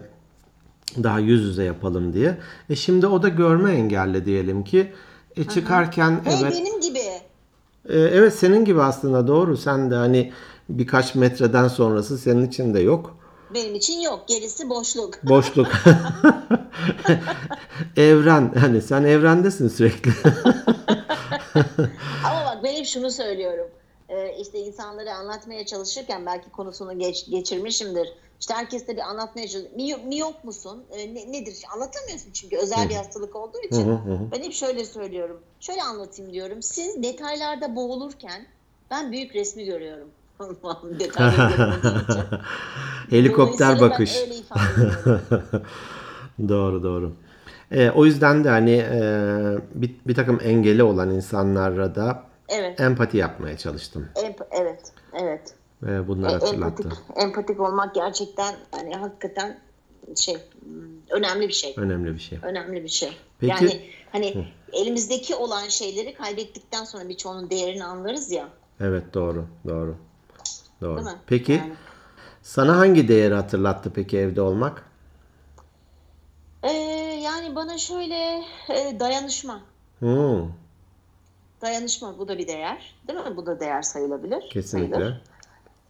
daha 1.02 1.18
yüz 1.18 1.42
yüze 1.42 1.64
yapalım 1.64 2.12
diye. 2.12 2.38
E 2.70 2.76
şimdi 2.76 3.06
o 3.06 3.22
da 3.22 3.28
görme 3.28 3.72
engelli 3.72 4.24
diyelim 4.24 4.64
ki. 4.64 4.92
E 5.36 5.44
çıkarken 5.44 6.20
Hey 6.24 6.38
evet. 6.42 6.52
benim 6.60 6.80
gibi. 6.80 6.98
E, 7.90 7.98
evet 7.98 8.34
senin 8.34 8.64
gibi 8.64 8.82
aslında 8.82 9.26
doğru. 9.26 9.56
Sen 9.56 9.90
de 9.90 9.94
hani 9.94 10.32
birkaç 10.68 11.14
metreden 11.14 11.68
sonrası 11.68 12.18
senin 12.18 12.46
için 12.46 12.74
de 12.74 12.80
yok. 12.80 13.16
Benim 13.54 13.74
için 13.74 14.00
yok. 14.00 14.24
Gerisi 14.28 14.70
boşluk. 14.70 15.24
Boşluk. 15.28 15.66
Evren. 17.96 18.54
Hani 18.60 18.82
sen 18.82 19.04
evrendesin 19.04 19.68
sürekli. 19.68 20.10
Ama 22.24 22.44
bak 22.46 22.58
ben 22.64 22.72
hep 22.72 22.86
şunu 22.86 23.10
söylüyorum. 23.10 23.66
Ee, 24.10 24.36
işte 24.40 24.58
insanlara 24.58 25.14
anlatmaya 25.14 25.66
çalışırken 25.66 26.26
belki 26.26 26.50
konusunu 26.50 26.98
geç, 26.98 27.30
geçirmişimdir. 27.30 28.08
İşte 28.40 28.54
herkes 28.54 28.88
de 28.88 28.96
bir 28.96 29.00
anlatmaya 29.02 29.48
çalışıyor. 29.48 29.74
Miyo- 29.76 30.06
miyop 30.08 30.44
musun? 30.44 30.82
Ee, 30.92 31.14
ne- 31.14 31.32
nedir? 31.32 31.56
Anlatamıyorsun 31.74 32.32
çünkü 32.32 32.56
özel 32.56 32.88
bir 32.88 32.94
hastalık 32.94 33.36
olduğu 33.36 33.58
için. 33.70 33.98
Ben 34.32 34.42
hep 34.42 34.52
şöyle 34.52 34.84
söylüyorum. 34.84 35.40
Şöyle 35.60 35.82
anlatayım 35.82 36.32
diyorum. 36.32 36.62
Siz 36.62 37.02
detaylarda 37.02 37.76
boğulurken 37.76 38.46
ben 38.90 39.12
büyük 39.12 39.34
resmi 39.34 39.64
görüyorum. 39.64 40.08
Helikopter 43.10 43.80
bakış. 43.80 44.16
Doğru 46.48 46.82
doğru. 46.82 47.12
Ee, 47.72 47.90
o 47.90 48.06
yüzden 48.06 48.44
de 48.44 48.48
hani 48.48 48.70
e, 48.70 49.00
bir, 49.74 49.94
bir 50.06 50.14
takım 50.14 50.40
engeli 50.44 50.82
olan 50.82 51.10
insanlara 51.10 51.94
da 51.94 52.29
Evet. 52.50 52.80
empati 52.80 53.16
yapmaya 53.16 53.56
çalıştım. 53.56 54.08
Emp- 54.14 54.46
evet. 54.50 54.92
Evet. 55.12 55.54
Ve 55.82 56.08
bunları 56.08 56.32
hatırlattı. 56.32 56.82
Empatik, 56.82 56.92
empatik 57.16 57.60
olmak 57.60 57.94
gerçekten 57.94 58.54
hani 58.70 58.94
hakikaten 58.94 59.58
şey 60.16 60.34
hmm, 60.34 60.80
önemli 61.10 61.48
bir 61.48 61.52
şey. 61.52 61.74
Önemli 61.76 62.14
bir 62.14 62.18
şey. 62.18 62.38
Önemli 62.42 62.84
bir 62.84 62.88
şey. 62.88 63.16
Peki- 63.40 63.64
Yani 63.64 63.90
hani 64.12 64.46
elimizdeki 64.72 65.34
olan 65.34 65.68
şeyleri 65.68 66.14
kaybettikten 66.14 66.84
sonra 66.84 67.08
birçoğunun 67.08 67.50
değerini 67.50 67.84
anlarız 67.84 68.30
ya. 68.32 68.48
Evet 68.80 69.14
doğru 69.14 69.46
doğru. 69.68 69.96
Doğru. 70.80 70.96
Değil 70.96 71.06
mi? 71.06 71.20
Peki 71.26 71.52
Yani. 71.52 71.72
sana 72.42 72.78
hangi 72.78 73.08
değeri 73.08 73.34
hatırlattı 73.34 73.92
peki 73.94 74.18
evde 74.18 74.40
olmak? 74.40 74.84
Ee, 76.62 76.70
yani 77.24 77.54
bana 77.54 77.78
şöyle 77.78 78.42
e, 78.68 79.00
dayanışma. 79.00 79.60
Hmm, 79.98 80.48
Dayanışma 81.62 82.18
bu 82.18 82.28
da 82.28 82.38
bir 82.38 82.46
değer. 82.48 82.94
Değil 83.08 83.18
mi? 83.18 83.36
Bu 83.36 83.46
da 83.46 83.60
değer 83.60 83.82
sayılabilir. 83.82 84.50
kesinlikle. 84.50 84.96
Sayılır. 84.96 85.20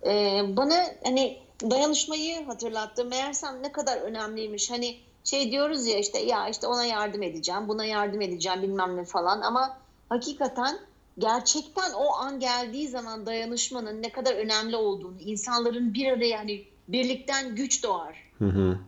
Ee, 0.06 0.56
bana 0.56 0.86
hani 1.04 1.38
dayanışmayı 1.70 2.44
hatırlattı. 2.46 3.04
Meğersem 3.04 3.62
ne 3.62 3.72
kadar 3.72 3.96
önemliymiş. 3.96 4.70
Hani 4.70 4.96
şey 5.24 5.50
diyoruz 5.50 5.86
ya 5.86 5.98
işte 5.98 6.18
ya 6.18 6.48
işte 6.48 6.66
ona 6.66 6.84
yardım 6.84 7.22
edeceğim, 7.22 7.68
buna 7.68 7.84
yardım 7.84 8.20
edeceğim 8.20 8.62
bilmem 8.62 8.96
ne 8.96 9.04
falan 9.04 9.40
ama 9.40 9.78
hakikaten 10.08 10.78
gerçekten 11.18 11.92
o 11.92 12.12
an 12.14 12.40
geldiği 12.40 12.88
zaman 12.88 13.26
dayanışmanın 13.26 14.02
ne 14.02 14.12
kadar 14.12 14.34
önemli 14.34 14.76
olduğunu, 14.76 15.20
insanların 15.20 15.94
bir 15.94 16.12
araya 16.12 16.38
hani 16.38 16.64
birlikten 16.88 17.54
güç 17.54 17.84
doğar. 17.84 18.30
Hı 18.38 18.44
hı. 18.44 18.78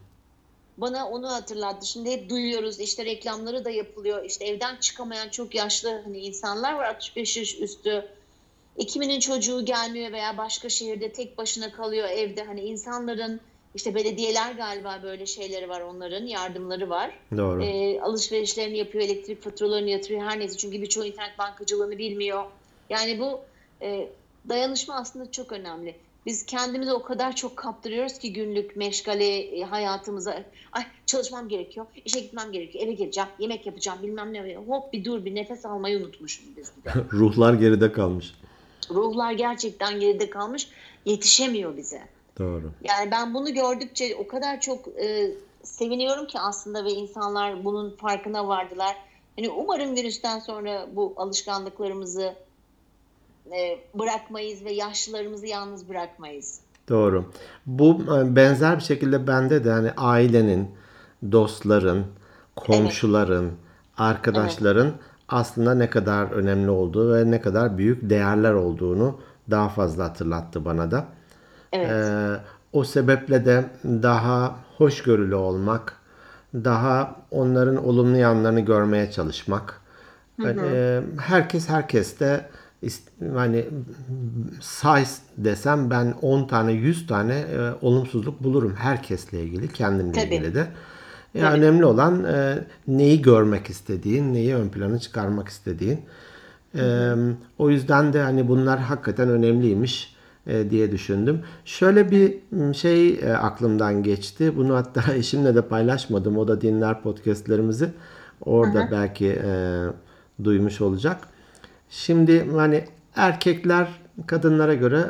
Bana 0.79 1.09
onu 1.09 1.33
hatırlattı. 1.33 1.87
Şimdi 1.87 2.11
hep 2.11 2.31
duyuyoruz 2.31 2.81
işte 2.81 3.05
reklamları 3.05 3.65
da 3.65 3.71
yapılıyor. 3.71 4.25
İşte 4.25 4.45
evden 4.45 4.77
çıkamayan 4.77 5.29
çok 5.29 5.55
yaşlı 5.55 6.03
hani 6.05 6.19
insanlar 6.19 6.73
var 6.75 6.85
65 6.85 7.37
yaş 7.37 7.61
üstü. 7.61 8.09
E, 8.77 8.87
kiminin 8.87 9.21
çocuğu 9.21 9.65
gelmiyor 9.65 10.13
veya 10.13 10.39
başka 10.39 10.69
şehirde 10.69 11.13
tek 11.13 11.39
başına 11.39 11.73
kalıyor 11.73 12.09
evde. 12.09 12.45
Hani 12.45 12.61
insanların 12.61 13.41
işte 13.75 13.95
belediyeler 13.95 14.53
galiba 14.53 15.01
böyle 15.03 15.27
şeyleri 15.27 15.69
var 15.69 15.81
onların 15.81 16.27
yardımları 16.27 16.91
var. 16.91 17.19
Doğru. 17.37 17.65
E, 17.65 18.01
alışverişlerini 18.01 18.79
yapıyor, 18.79 19.05
elektrik 19.05 19.43
faturalarını 19.43 19.91
yatırıyor 19.91 20.23
her 20.23 20.39
neyse. 20.39 20.57
Çünkü 20.57 20.83
birçoğu 20.83 21.05
internet 21.05 21.39
bankacılığını 21.39 21.99
bilmiyor. 21.99 22.45
Yani 22.91 23.21
bu 23.21 23.41
e, 23.83 24.09
dayanışma 24.49 24.95
aslında 24.95 25.31
çok 25.31 25.53
önemli. 25.53 25.97
Biz 26.27 26.47
kendimizi 26.47 26.93
o 26.93 27.03
kadar 27.03 27.37
çok 27.37 27.57
kaptırıyoruz 27.57 28.19
ki 28.19 28.33
günlük 28.33 28.77
meşgale 28.77 29.39
e, 29.39 29.63
hayatımıza. 29.63 30.43
Ay 30.73 30.87
çalışmam 31.07 31.49
gerekiyor, 31.49 31.87
işe 32.05 32.21
gitmem 32.21 32.53
gerekiyor, 32.53 32.85
eve 32.85 32.93
geleceğim, 32.93 33.29
yemek 33.39 33.67
yapacağım 33.67 33.99
bilmem 34.03 34.33
ne. 34.33 34.57
Hop 34.57 34.93
bir 34.93 35.05
dur 35.05 35.25
bir 35.25 35.35
nefes 35.35 35.67
almayı 35.67 35.99
unutmuşuz 35.99 36.57
biz 36.57 36.73
bir 36.77 36.85
de. 36.85 37.05
Ruhlar 37.13 37.55
geride 37.55 37.93
kalmış. 37.93 38.35
Ruhlar 38.91 39.33
gerçekten 39.33 40.01
geride 40.01 40.31
kalmış, 40.31 40.69
yetişemiyor 41.05 41.77
bize. 41.77 42.03
Doğru. 42.39 42.71
Yani 42.85 43.11
ben 43.11 43.35
bunu 43.35 43.55
gördükçe 43.55 44.17
o 44.17 44.27
kadar 44.27 44.61
çok 44.61 44.89
e, 44.89 45.31
seviniyorum 45.63 46.27
ki 46.27 46.39
aslında 46.39 46.85
ve 46.85 46.91
insanlar 46.91 47.65
bunun 47.65 47.97
farkına 47.97 48.49
vardılar. 48.49 48.97
Hani 49.37 49.51
umarım 49.51 49.97
virüsten 49.97 50.39
sonra 50.39 50.89
bu 50.93 51.15
alışkanlıklarımızı 51.17 52.35
e, 53.47 53.79
bırakmayız 53.99 54.65
ve 54.65 54.73
yaşlılarımızı 54.73 55.47
yalnız 55.47 55.89
bırakmayız. 55.89 56.61
Doğru. 56.89 57.25
Bu 57.67 58.03
e, 58.17 58.37
benzer 58.37 58.77
bir 58.77 58.83
şekilde 58.83 59.27
bende 59.27 59.65
de 59.65 59.71
hani 59.71 59.91
ailenin, 59.97 60.71
dostların, 61.33 62.07
komşuların, 62.57 63.51
arkadaşların 63.99 64.93
aslında 65.29 65.75
ne 65.75 65.91
kadar 65.91 66.31
önemli 66.31 66.71
olduğu 66.71 67.15
ve 67.15 67.31
ne 67.31 67.41
kadar 67.41 67.79
büyük 67.79 68.11
değerler 68.11 68.53
olduğunu 68.53 69.21
daha 69.51 69.69
fazla 69.69 70.05
hatırlattı 70.05 70.65
bana 70.65 70.91
da. 70.91 71.05
Evet. 71.73 71.91
Ee, 71.91 72.37
o 72.73 72.85
sebeple 72.85 73.45
de 73.45 73.65
daha 73.85 74.57
hoşgörülü 74.79 75.35
olmak, 75.35 75.97
daha 76.55 77.17
onların 77.31 77.87
olumlu 77.87 78.17
yanlarını 78.17 78.61
görmeye 78.61 79.11
çalışmak. 79.11 79.81
Ee, 80.45 81.01
herkes 81.21 81.69
herkeste 81.69 82.27
ist- 82.27 82.62
hani 83.35 83.65
say 84.61 85.05
desem 85.37 85.91
ben 85.91 86.15
10 86.23 86.47
tane 86.47 86.73
100 86.73 87.07
tane 87.07 87.35
e, 87.35 87.71
olumsuzluk 87.83 88.43
bulurum 88.43 88.75
herkesle 88.75 89.43
ilgili 89.43 89.69
kendimle 89.69 90.13
Tabii. 90.13 90.35
ilgili 90.35 90.55
de. 90.55 90.67
Ya 91.35 91.51
Tabii. 91.51 91.61
önemli 91.61 91.85
olan 91.85 92.25
e, 92.25 92.65
neyi 92.89 93.23
görmek 93.23 93.71
istediğin, 93.71 94.35
neyi 94.35 94.55
ön 94.55 94.69
plana 94.69 94.99
çıkarmak 94.99 95.49
istediğin. 95.49 96.01
E, 96.75 97.13
o 97.59 97.71
yüzden 97.71 98.13
de 98.13 98.23
hani 98.23 98.49
bunlar 98.49 98.79
hakikaten 98.79 99.29
önemliymiş 99.29 100.17
e, 100.47 100.71
diye 100.71 100.93
düşündüm. 100.93 101.41
Şöyle 101.65 102.11
bir 102.11 102.35
şey 102.75 103.09
e, 103.09 103.33
aklımdan 103.33 104.03
geçti. 104.03 104.57
Bunu 104.57 104.75
hatta 104.75 105.15
eşimle 105.15 105.55
de 105.55 105.63
paylaşmadım. 105.63 106.39
O 106.39 106.49
da 106.49 106.61
dinler 106.61 107.03
podcastlerimizi. 107.03 107.89
Orada 108.45 108.89
belki 108.91 109.27
e, 109.45 109.83
duymuş 110.45 110.81
olacak. 110.81 111.32
Şimdi 111.93 112.51
hani 112.51 112.85
erkekler 113.17 113.89
kadınlara 114.27 114.75
göre 114.75 115.07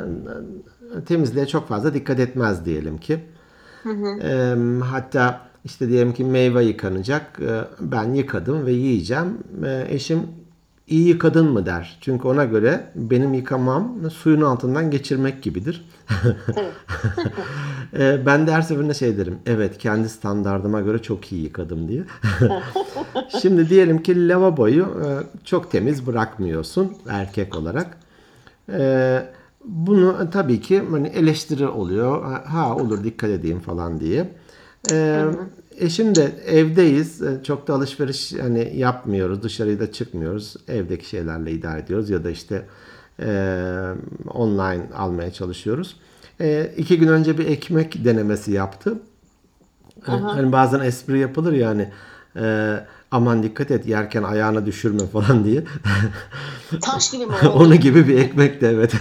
e, 0.97 1.03
temizliğe 1.03 1.47
çok 1.47 1.67
fazla 1.67 1.93
dikkat 1.93 2.19
etmez 2.19 2.65
diyelim 2.65 2.97
ki. 2.97 3.19
E, 4.23 4.55
hatta 4.83 5.41
işte 5.65 5.89
diyelim 5.89 6.13
ki 6.13 6.23
meyve 6.23 6.63
yıkanacak. 6.63 7.39
E, 7.39 7.61
ben 7.79 8.13
yıkadım 8.13 8.65
ve 8.65 8.71
yiyeceğim. 8.71 9.37
E, 9.65 9.85
eşim 9.89 10.19
iyi 10.93 11.07
yıkadın 11.07 11.51
mı 11.51 11.65
der. 11.65 11.97
Çünkü 12.01 12.27
ona 12.27 12.45
göre 12.45 12.91
benim 12.95 13.33
yıkamam 13.33 14.11
suyun 14.11 14.41
altından 14.41 14.91
geçirmek 14.91 15.43
gibidir. 15.43 15.85
E, 17.99 18.25
ben 18.25 18.47
de 18.47 18.51
her 18.51 18.61
seferinde 18.61 18.93
şey 18.93 19.17
derim. 19.17 19.37
Evet 19.45 19.77
kendi 19.77 20.09
standardıma 20.09 20.81
göre 20.81 21.01
çok 21.01 21.31
iyi 21.31 21.43
yıkadım 21.43 21.87
diye. 21.87 22.03
Şimdi 23.41 23.69
diyelim 23.69 24.03
ki 24.03 24.27
lavaboyu 24.27 24.83
e, 24.83 25.07
çok 25.45 25.71
temiz 25.71 26.07
bırakmıyorsun 26.07 26.97
erkek 27.09 27.55
olarak. 27.55 27.97
E, 28.69 29.19
bunu 29.65 30.29
tabii 30.31 30.61
ki 30.61 30.83
hani 30.91 31.07
eleştiri 31.07 31.67
oluyor. 31.67 32.23
Ha, 32.45 32.75
olur 32.75 33.03
dikkat 33.03 33.29
edeyim 33.29 33.59
falan 33.59 33.99
diye. 33.99 34.29
E, 34.91 35.25
eşim 35.79 36.15
de 36.15 36.31
evdeyiz. 36.47 37.21
E, 37.21 37.43
Çok 37.43 37.67
da 37.67 37.73
alışveriş 37.73 38.33
hani 38.41 38.73
yapmıyoruz. 38.77 39.43
Dışarıya 39.43 39.79
da 39.79 39.91
çıkmıyoruz. 39.91 40.55
Evdeki 40.67 41.09
şeylerle 41.09 41.51
idare 41.51 41.79
ediyoruz 41.79 42.09
ya 42.09 42.23
da 42.23 42.29
işte 42.29 42.65
e, 43.19 43.25
online 44.29 44.83
almaya 44.95 45.33
çalışıyoruz. 45.33 45.97
E, 46.41 46.71
iki 46.77 46.99
gün 46.99 47.07
önce 47.07 47.37
bir 47.37 47.45
ekmek 47.45 48.05
denemesi 48.05 48.51
yaptı. 48.51 48.99
Hani 50.01 50.51
bazen 50.51 50.79
espri 50.79 51.19
yapılır 51.19 51.53
yani 51.53 51.89
aman 53.13 53.43
dikkat 53.43 53.71
et 53.71 53.87
yerken 53.87 54.23
ayağını 54.23 54.65
düşürme 54.65 55.07
falan 55.07 55.43
diye. 55.45 55.63
Taş 56.81 57.11
gibi 57.11 57.25
mi 57.25 57.33
oldu? 57.43 57.63
Onu 57.63 57.75
gibi 57.75 58.07
bir 58.07 58.17
ekmek 58.17 58.61
de 58.61 58.69
evet. 58.69 58.93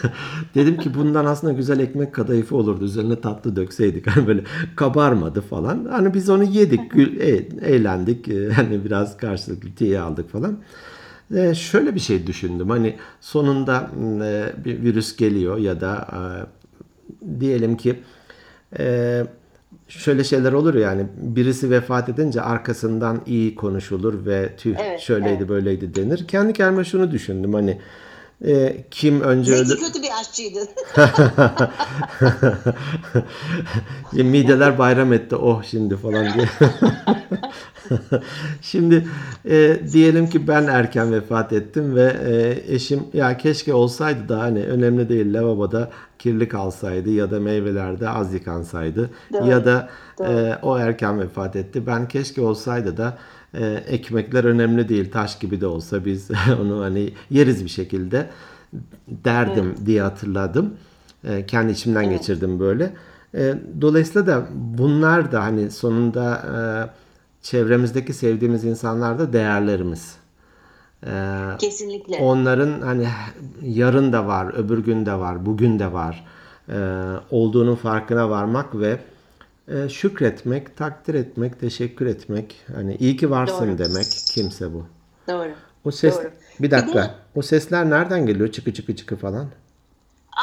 Dedim 0.54 0.76
ki 0.76 0.94
bundan 0.94 1.24
aslında 1.24 1.52
güzel 1.52 1.80
ekmek 1.80 2.14
kadayıfı 2.14 2.56
olurdu. 2.56 2.84
Üzerine 2.84 3.20
tatlı 3.20 3.56
dökseydik. 3.56 4.06
Hani 4.18 4.26
böyle 4.26 4.42
kabarmadı 4.76 5.40
falan. 5.40 5.84
Hani 5.90 6.14
biz 6.14 6.30
onu 6.30 6.44
yedik, 6.44 6.90
gül, 6.90 7.20
e- 7.20 7.48
eğlendik. 7.62 8.28
E, 8.28 8.48
Hani 8.52 8.84
biraz 8.84 9.16
karşılıklı 9.16 9.70
tiye 9.76 10.00
aldık 10.00 10.30
falan. 10.32 10.58
E, 11.36 11.54
şöyle 11.54 11.94
bir 11.94 12.00
şey 12.00 12.26
düşündüm. 12.26 12.70
Hani 12.70 12.96
sonunda 13.20 13.90
e, 14.24 14.64
bir 14.64 14.82
virüs 14.82 15.16
geliyor 15.16 15.58
ya 15.58 15.80
da 15.80 16.08
e, 16.12 16.20
diyelim 17.40 17.76
ki 17.76 18.00
e, 18.78 19.24
şöyle 19.88 20.24
şeyler 20.24 20.52
olur 20.52 20.74
ya 20.74 20.80
yani 20.80 21.06
birisi 21.16 21.70
vefat 21.70 22.08
edince 22.08 22.42
arkasından 22.42 23.20
iyi 23.26 23.54
konuşulur 23.54 24.26
ve 24.26 24.56
tüh 24.56 24.76
Evet, 24.78 25.00
şöyleydi 25.00 25.36
evet. 25.38 25.48
böyleydi 25.48 25.94
denir. 25.94 26.24
Kendi 26.28 26.52
kendime 26.52 26.84
şunu 26.84 27.10
düşündüm 27.10 27.54
hani 27.54 27.78
e, 28.46 28.84
kim 28.90 29.20
önce 29.20 29.56
Zeki 29.56 29.72
ölür 29.72 29.80
kötü 29.86 30.02
bir 30.02 30.10
aşçıydı. 30.20 30.58
Mideler 34.30 34.78
bayram 34.78 35.12
etti 35.12 35.36
oh 35.36 35.62
şimdi 35.62 35.96
falan 35.96 36.26
diye. 36.34 36.48
şimdi 38.62 39.08
e, 39.44 39.80
diyelim 39.92 40.30
ki 40.30 40.48
ben 40.48 40.66
erken 40.66 41.12
vefat 41.12 41.52
ettim 41.52 41.96
ve 41.96 42.16
e, 42.26 42.74
eşim 42.74 43.04
ya 43.12 43.36
keşke 43.36 43.74
olsaydı 43.74 44.28
da 44.28 44.38
hani 44.38 44.64
önemli 44.64 45.08
değil 45.08 45.34
lavaboda 45.34 45.90
kirli 46.18 46.48
kalsaydı 46.48 47.10
ya 47.10 47.30
da 47.30 47.40
meyvelerde 47.40 48.08
az 48.08 48.34
yıkansaydı 48.34 49.10
Doğru, 49.32 49.46
ya 49.46 49.64
da 49.64 49.88
e, 50.20 50.58
o 50.62 50.78
erken 50.78 51.20
vefat 51.20 51.56
etti. 51.56 51.86
Ben 51.86 52.08
keşke 52.08 52.42
olsaydı 52.42 52.96
da 52.96 53.18
e, 53.54 53.66
ekmekler 53.66 54.44
önemli 54.44 54.88
değil 54.88 55.10
taş 55.10 55.38
gibi 55.38 55.60
de 55.60 55.66
olsa 55.66 56.04
biz 56.04 56.30
onu 56.60 56.80
hani 56.80 57.12
yeriz 57.30 57.64
bir 57.64 57.70
şekilde 57.70 58.30
derdim 59.08 59.74
diye 59.86 60.02
hatırladım. 60.02 60.74
E, 61.24 61.46
kendi 61.46 61.72
içimden 61.72 62.10
geçirdim 62.10 62.60
böyle. 62.60 62.92
E, 63.34 63.54
dolayısıyla 63.80 64.26
da 64.26 64.46
bunlar 64.54 65.32
da 65.32 65.42
hani 65.42 65.70
sonunda 65.70 66.34
e, 66.34 66.60
çevremizdeki 67.42 68.12
sevdiğimiz 68.12 68.64
insanlar 68.64 69.18
da 69.18 69.32
değerlerimiz. 69.32 70.16
E, 71.06 71.44
Kesinlikle. 71.58 72.16
onların 72.16 72.80
hani 72.80 73.08
yarın 73.62 74.12
da 74.12 74.26
var, 74.26 74.54
öbür 74.54 74.78
gün 74.78 75.06
de 75.06 75.14
var, 75.14 75.46
bugün 75.46 75.78
de 75.78 75.92
var 75.92 76.24
e, 76.68 76.78
olduğunun 77.30 77.74
farkına 77.74 78.30
varmak 78.30 78.78
ve 78.78 78.98
e, 79.74 79.88
şükretmek, 79.88 80.76
takdir 80.76 81.14
etmek, 81.14 81.60
teşekkür 81.60 82.06
etmek. 82.06 82.56
Hani 82.74 82.96
iyi 82.96 83.16
ki 83.16 83.30
varsın 83.30 83.68
Doğru. 83.68 83.78
demek 83.78 84.06
kimse 84.34 84.74
bu. 84.74 84.86
Doğru. 85.28 85.50
O 85.84 85.90
ses 85.90 86.16
Doğru. 86.16 86.30
bir 86.60 86.70
dakika. 86.70 86.98
Bir 86.98 87.08
de- 87.08 87.10
O 87.34 87.42
sesler 87.42 87.90
nereden 87.90 88.26
geliyor? 88.26 88.52
Çıkı 88.52 88.74
çıkı 88.74 88.96
çıkı 88.96 89.16
falan. 89.16 89.48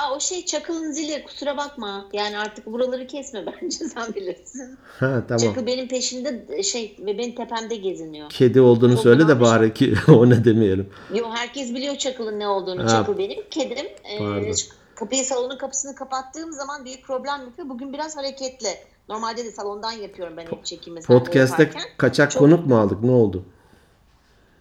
Aa, 0.03 0.15
o 0.15 0.19
şey 0.19 0.45
çakılın 0.45 0.91
zili 0.91 1.23
kusura 1.23 1.57
bakma. 1.57 2.05
Yani 2.13 2.37
artık 2.37 2.65
buraları 2.65 3.07
kesme 3.07 3.45
bence 3.61 3.77
sen 3.77 4.13
bilirsin. 4.15 4.77
Ha 4.99 5.23
tamam. 5.27 5.43
Çakıl 5.43 5.65
benim 5.65 5.87
peşimde 5.87 6.63
şey 6.63 6.97
ve 6.99 7.17
benim 7.17 7.35
tepemde 7.35 7.75
geziniyor. 7.75 8.29
Kedi 8.29 8.61
olduğunu 8.61 8.93
Çok 8.93 9.01
söyle 9.03 9.27
de 9.27 9.41
bari 9.41 9.73
ki 9.73 9.93
o 10.07 10.29
ne 10.29 10.45
demeyelim. 10.45 10.89
Yo 11.15 11.25
herkes 11.33 11.73
biliyor 11.73 11.95
çakılın 11.95 12.39
ne 12.39 12.47
olduğunu. 12.47 12.83
Ha. 12.83 12.87
Çakıl 12.87 13.17
benim 13.17 13.37
kedim. 13.51 13.85
Ee, 14.03 14.17
Pardon. 14.17 14.53
Kapıyı 14.95 15.25
salonun 15.25 15.57
kapısını 15.57 15.95
kapattığım 15.95 16.51
zaman 16.51 16.85
büyük 16.85 17.03
problem 17.03 17.41
yapıyor. 17.41 17.69
Bugün 17.69 17.93
biraz 17.93 18.17
hareketli. 18.17 18.69
Normalde 19.09 19.45
de 19.45 19.51
salondan 19.51 19.91
yapıyorum 19.91 20.37
ben 20.37 20.45
hep 20.45 20.65
çekimi. 20.65 21.01
Podcast'te 21.01 21.71
kaçak 21.97 22.31
Çok- 22.31 22.39
konuk 22.39 22.65
mu 22.65 22.79
aldık? 22.79 23.03
Ne 23.03 23.11
oldu? 23.11 23.45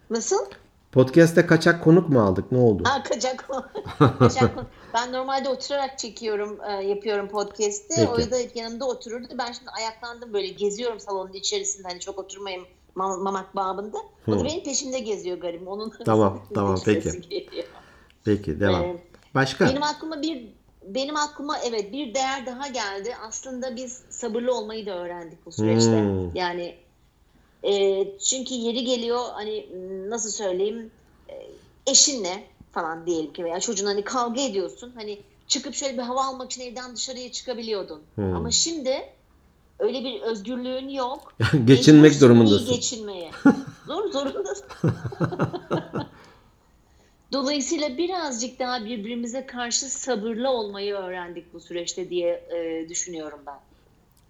Nasıl? 0.09 0.45
Podcast'te 0.91 1.45
kaçak 1.45 1.83
konuk 1.83 2.09
mu 2.09 2.21
aldık? 2.21 2.51
Ne 2.51 2.57
oldu? 2.57 2.83
Ha 2.85 3.03
kaçak 3.03 3.49
kaçak 4.19 4.51
Ben 4.93 5.13
normalde 5.13 5.49
oturarak 5.49 5.99
çekiyorum, 5.99 6.59
e, 6.69 6.71
yapıyorum 6.71 7.27
podcast'i. 7.27 8.07
O 8.07 8.17
da 8.17 8.37
yanımda 8.55 8.85
otururdu. 8.85 9.27
Ben 9.37 9.51
şimdi 9.51 9.69
ayaklandım 9.69 10.33
böyle 10.33 10.47
geziyorum 10.47 10.99
salonun 10.99 11.33
içerisinde. 11.33 11.87
Hani 11.87 11.99
çok 11.99 12.19
oturmayayım 12.19 12.65
mam- 12.95 13.23
mamak 13.23 13.55
babında. 13.55 13.97
O 14.27 14.31
da 14.31 14.43
benim 14.45 14.63
peşimde 14.63 14.99
geziyor 14.99 15.37
garibim. 15.37 15.67
Onun 15.67 15.93
Tamam, 16.05 16.41
tamam, 16.53 16.79
peki. 16.85 17.21
geliyor. 17.21 17.65
Peki 18.25 18.59
devam. 18.59 18.83
Evet. 18.83 19.01
Başka? 19.35 19.65
Benim 19.65 19.83
aklıma 19.83 20.21
bir 20.21 20.47
benim 20.87 21.15
aklıma 21.15 21.57
evet 21.57 21.93
bir 21.93 22.13
değer 22.13 22.45
daha 22.45 22.67
geldi. 22.67 23.15
Aslında 23.27 23.75
biz 23.75 24.01
sabırlı 24.09 24.57
olmayı 24.57 24.85
da 24.85 24.97
öğrendik 24.97 25.45
bu 25.45 25.51
süreçte. 25.51 26.01
Hmm. 26.01 26.35
Yani 26.35 26.75
e, 27.63 28.07
çünkü 28.19 28.53
yeri 28.53 28.83
geliyor 28.83 29.21
hani 29.33 29.65
nasıl 30.09 30.29
söyleyeyim 30.29 30.91
e, 31.29 31.33
eşinle 31.87 32.43
falan 32.71 33.05
diyelim 33.05 33.33
ki 33.33 33.43
veya 33.43 33.59
çocuğun 33.59 33.85
hani 33.85 34.03
kavga 34.03 34.41
ediyorsun. 34.41 34.91
Hani 34.95 35.19
çıkıp 35.47 35.75
şöyle 35.75 35.97
bir 35.97 36.03
hava 36.03 36.25
almak 36.25 36.51
için 36.51 36.61
evden 36.61 36.95
dışarıya 36.95 37.31
çıkabiliyordun. 37.31 38.01
Hmm. 38.15 38.35
Ama 38.35 38.51
şimdi 38.51 39.09
öyle 39.79 40.03
bir 40.03 40.21
özgürlüğün 40.21 40.89
yok. 40.89 41.33
Geçinmek 41.65 42.21
durumundasın. 42.21 42.65
iyi 42.65 42.75
geçinmeye. 42.75 43.31
Zor 43.87 44.11
zorundasın. 44.11 44.65
Dolayısıyla 47.35 47.97
birazcık 47.97 48.59
daha 48.59 48.85
birbirimize 48.85 49.45
karşı 49.45 49.85
sabırlı 49.85 50.49
olmayı 50.49 50.93
öğrendik 50.93 51.53
bu 51.53 51.59
süreçte 51.59 52.09
diye 52.09 52.31
e, 52.33 52.89
düşünüyorum 52.89 53.39
ben. 53.45 53.59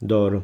Doğru. 0.10 0.44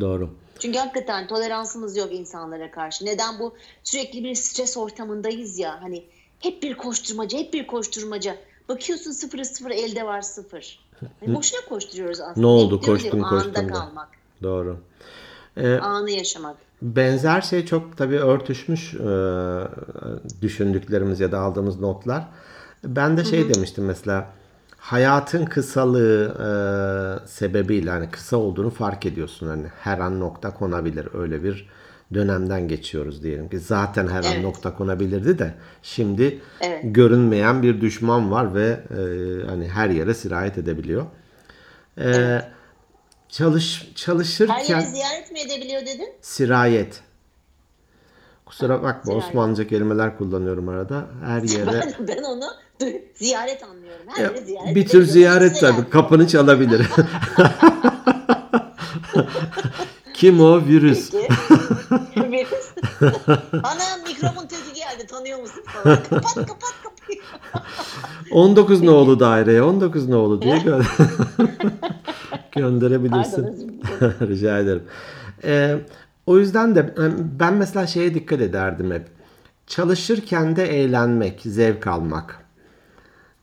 Doğru. 0.00 0.30
Çünkü 0.58 0.78
hakikaten 0.78 1.26
toleransımız 1.26 1.96
yok 1.96 2.12
insanlara 2.12 2.70
karşı. 2.70 3.06
Neden 3.06 3.38
bu 3.38 3.54
sürekli 3.84 4.24
bir 4.24 4.34
stres 4.34 4.76
ortamındayız 4.76 5.58
ya 5.58 5.82
hani 5.82 6.04
hep 6.40 6.62
bir 6.62 6.74
koşturmaca, 6.74 7.38
hep 7.38 7.52
bir 7.52 7.66
koşturmaca. 7.66 8.36
Bakıyorsun 8.68 9.10
sıfır 9.10 9.44
sıfır 9.44 9.70
elde 9.70 10.06
var 10.06 10.22
sıfır. 10.22 10.80
Hani 11.20 11.34
boşuna 11.34 11.60
koşturuyoruz 11.68 12.20
aslında. 12.20 12.46
Ne 12.46 12.52
oldu? 12.52 12.80
Koştun, 12.80 13.10
koştun 13.10 13.22
Anda 13.22 13.54
da. 13.54 13.66
kalmak, 13.66 14.08
Doğru. 14.42 14.80
Ee, 15.56 15.74
anı 15.74 16.10
yaşamak. 16.10 16.56
Benzer 16.82 17.40
şey 17.40 17.66
çok 17.66 17.96
tabii 17.96 18.18
örtüşmüş 18.18 18.94
e, 18.94 18.98
düşündüklerimiz 20.42 21.20
ya 21.20 21.32
da 21.32 21.38
aldığımız 21.38 21.80
notlar. 21.80 22.28
Ben 22.84 23.16
de 23.16 23.24
şey 23.24 23.54
demiştim 23.54 23.84
mesela 23.84 24.26
hayatın 24.78 25.44
kısalığı 25.44 26.24
e, 26.28 26.48
sebebiyle 27.28 27.90
hani 27.90 28.10
kısa 28.10 28.36
olduğunu 28.36 28.70
fark 28.70 29.06
ediyorsun 29.06 29.48
hani 29.48 29.66
her 29.80 29.98
an 29.98 30.20
nokta 30.20 30.54
konabilir 30.54 31.08
öyle 31.14 31.44
bir 31.44 31.68
dönemden 32.14 32.68
geçiyoruz 32.68 33.22
diyelim 33.22 33.48
ki 33.48 33.58
zaten 33.58 34.08
her 34.08 34.24
an 34.24 34.32
Evet. 34.32 34.42
nokta 34.44 34.74
konabilirdi 34.74 35.38
de 35.38 35.54
şimdi 35.82 36.40
Evet. 36.60 36.80
görünmeyen 36.84 37.62
bir 37.62 37.80
düşman 37.80 38.30
var 38.30 38.54
ve 38.54 38.80
e, 38.90 38.96
hani 39.46 39.68
her 39.68 39.88
yere 39.88 40.14
sirayet 40.14 40.58
edebiliyor. 40.58 41.06
E, 41.98 42.42
Çalış 43.32 43.82
Her 43.88 43.94
çalışırken 43.94 44.80
yeri 44.80 44.86
ziyaret 44.90 45.32
mi 45.32 45.40
edebiliyor 45.40 45.82
dedin? 45.86 46.08
sirayet. 46.20 47.00
Kusura 48.46 48.82
bakma 48.82 49.02
sirayet. 49.04 49.24
Osmanlıca 49.24 49.66
kelimeler 49.66 50.18
kullanıyorum 50.18 50.68
arada. 50.68 51.06
Her 51.24 51.42
yere 51.58 51.72
Ben, 51.72 51.94
ben 52.08 52.22
onu 52.22 52.44
ziyaret 53.14 53.62
anlıyorum. 53.62 54.06
Her 54.16 54.24
yeri 54.30 54.44
ziyaret 54.44 54.74
bir 54.76 54.86
tür 54.88 55.04
ziyaret 55.04 55.60
tabii. 55.60 55.90
Kapını 55.90 56.28
çalabilir. 56.28 56.86
Kim 60.14 60.40
o? 60.40 60.60
Virüs. 60.66 61.10
Peki. 61.10 61.28
Virüs. 62.32 62.72
Ana 63.52 63.96
mikrobun 64.08 64.46
teki 64.46 64.72
geldi 64.74 65.06
tanıyor 65.06 65.40
musun 65.40 65.62
falan. 65.66 66.02
Kapat 66.02 66.34
kapat 66.34 66.74
kapıyı. 66.82 66.91
19 68.30 68.82
nolu 68.82 69.20
daireye 69.20 69.62
19 69.62 70.08
nolu 70.08 70.42
diye 70.42 70.56
gö- 70.56 70.84
gönderebilirsin. 72.56 73.80
Rica 74.20 74.58
ederim. 74.58 74.82
Ee, 75.44 75.78
o 76.26 76.38
yüzden 76.38 76.74
de 76.74 76.80
e, 76.80 77.04
ben 77.40 77.54
mesela 77.54 77.86
şeye 77.86 78.14
dikkat 78.14 78.40
ederdim 78.40 78.90
hep. 78.90 79.06
Çalışırken 79.66 80.56
de 80.56 80.64
eğlenmek, 80.64 81.40
zevk 81.40 81.86
almak. 81.86 82.38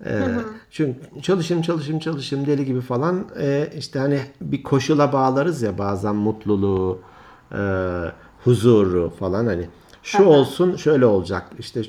Ee, 0.05 0.21
çünkü 0.71 0.99
çalışayım 1.21 1.63
çalışayım 1.63 1.99
çalışayım 1.99 2.45
deli 2.45 2.65
gibi 2.65 2.81
falan 2.81 3.27
Ee, 3.39 3.69
işte 3.77 3.99
hani 3.99 4.19
bir 4.41 4.63
koşula 4.63 5.13
bağlarız 5.13 5.61
ya 5.61 5.77
bazen 5.77 6.15
mutluluğu, 6.15 6.99
e, 7.51 7.57
huzuru 8.43 9.13
falan 9.19 9.45
hani 9.45 9.67
şu 10.03 10.23
olsun 10.23 10.75
şöyle 10.75 11.05
olacak 11.05 11.47
işte 11.59 11.81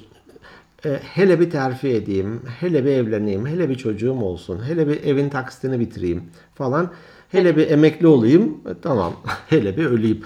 e, 0.85 1.01
hele 1.03 1.41
bir 1.41 1.51
terfi 1.51 1.89
edeyim, 1.89 2.43
hele 2.61 2.85
bir 2.85 2.91
evleneyim, 2.91 3.47
hele 3.47 3.69
bir 3.69 3.75
çocuğum 3.75 4.21
olsun, 4.23 4.69
hele 4.69 4.89
bir 4.89 5.05
evin 5.05 5.29
taksitini 5.29 5.81
bitireyim 5.81 6.25
falan. 6.55 6.91
Hele 7.29 7.57
bir 7.57 7.71
emekli 7.71 8.07
olayım, 8.07 8.61
e, 8.69 8.71
tamam. 8.83 9.13
Hele 9.49 9.77
bir 9.77 9.87
öleyim. 9.87 10.25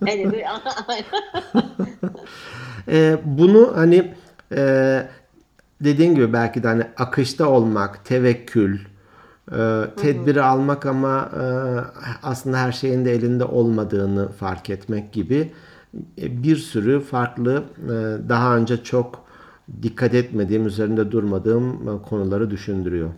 E, 2.90 3.18
bunu 3.24 3.72
hani 3.76 4.14
e, 4.56 5.02
dediğin 5.80 6.14
gibi 6.14 6.32
belki 6.32 6.62
de 6.62 6.68
hani 6.68 6.82
akışta 6.96 7.48
olmak, 7.48 8.04
tevekkül, 8.04 8.78
e, 9.52 9.84
tedbiri 9.96 10.42
almak 10.42 10.86
ama 10.86 11.30
e, 11.34 11.44
aslında 12.22 12.58
her 12.58 12.72
şeyin 12.72 13.04
de 13.04 13.12
elinde 13.12 13.44
olmadığını 13.44 14.32
fark 14.32 14.70
etmek 14.70 15.12
gibi 15.12 15.52
e, 16.22 16.42
bir 16.42 16.56
sürü 16.56 17.00
farklı 17.00 17.62
e, 17.78 17.88
daha 18.28 18.56
önce 18.56 18.84
çok 18.84 19.27
dikkat 19.82 20.14
etmediğim, 20.14 20.66
üzerinde 20.66 21.10
durmadığım 21.10 21.88
e, 21.88 22.08
konuları 22.08 22.50
düşündürüyor. 22.50 23.10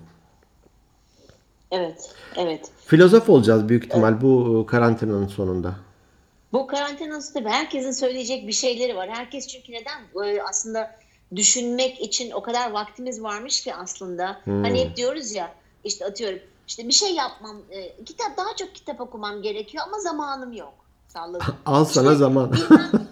Evet, 1.70 2.14
evet. 2.36 2.70
Filozof 2.86 3.28
olacağız 3.28 3.68
büyük 3.68 3.84
ihtimal 3.84 4.20
bu 4.20 4.62
e, 4.62 4.70
karantinanın 4.70 5.26
sonunda. 5.26 5.74
Bu 6.52 6.66
karantinası 6.66 7.34
tabii 7.34 7.48
herkesin 7.48 7.90
söyleyecek 7.90 8.48
bir 8.48 8.52
şeyleri 8.52 8.96
var. 8.96 9.08
Herkes 9.12 9.46
çünkü 9.46 9.72
neden? 9.72 10.26
Ee, 10.26 10.42
aslında 10.42 10.90
düşünmek 11.36 12.00
için 12.00 12.30
o 12.30 12.42
kadar 12.42 12.70
vaktimiz 12.70 13.22
varmış 13.22 13.60
ki 13.60 13.74
aslında. 13.74 14.40
Hani 14.44 14.80
hep 14.80 14.96
diyoruz 14.96 15.32
ya 15.32 15.54
işte 15.84 16.04
atıyorum 16.06 16.38
işte 16.68 16.88
bir 16.88 16.92
şey 16.92 17.14
yapmam, 17.14 17.56
e, 17.70 18.04
kitap 18.04 18.36
daha 18.36 18.56
çok 18.56 18.74
kitap 18.74 19.00
okumam 19.00 19.42
gerekiyor 19.42 19.84
ama 19.86 19.98
zamanım 19.98 20.52
yok. 20.52 20.72
Salladım. 21.08 21.54
Al 21.66 21.84
sana 21.84 22.06
İşte 22.06 22.18
zaman. 22.18 22.52
bilmem, 22.52 23.08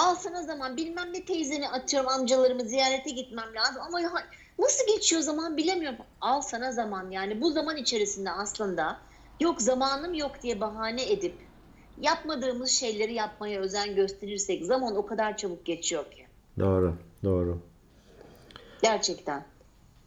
al 0.00 0.14
sana 0.14 0.42
zaman 0.42 0.76
bilmem 0.76 1.12
ne 1.12 1.24
teyzeni 1.24 1.68
atıyorum 1.68 2.08
amcalarımı 2.08 2.64
ziyarete 2.64 3.10
gitmem 3.10 3.54
lazım 3.54 3.82
ama 3.86 4.00
ya, 4.00 4.10
nasıl 4.58 4.86
geçiyor 4.96 5.22
zaman 5.22 5.56
bilemiyorum. 5.56 5.98
Al 6.20 6.40
sana 6.40 6.72
zaman 6.72 7.10
yani 7.10 7.40
bu 7.40 7.50
zaman 7.50 7.76
içerisinde 7.76 8.30
aslında 8.30 8.98
yok 9.40 9.62
zamanım 9.62 10.14
yok 10.14 10.42
diye 10.42 10.60
bahane 10.60 11.12
edip 11.12 11.34
yapmadığımız 12.00 12.70
şeyleri 12.70 13.14
yapmaya 13.14 13.60
özen 13.60 13.94
gösterirsek 13.94 14.64
zaman 14.64 14.96
o 14.96 15.06
kadar 15.06 15.36
çabuk 15.36 15.66
geçiyor 15.66 16.10
ki. 16.10 16.26
Doğru, 16.58 16.94
doğru. 17.24 17.58
Gerçekten. 18.82 19.44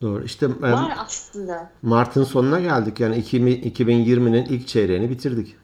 Doğru. 0.01 0.23
İşte 0.23 0.45
e, 0.45 0.71
Var 0.71 0.93
aslında. 0.97 1.71
Mart'ın 1.81 2.23
sonuna 2.23 2.59
geldik. 2.59 2.99
Yani 2.99 3.15
2020'nin 3.17 4.45
ilk 4.45 4.67
çeyreğini 4.67 5.09
bitirdik. 5.09 5.55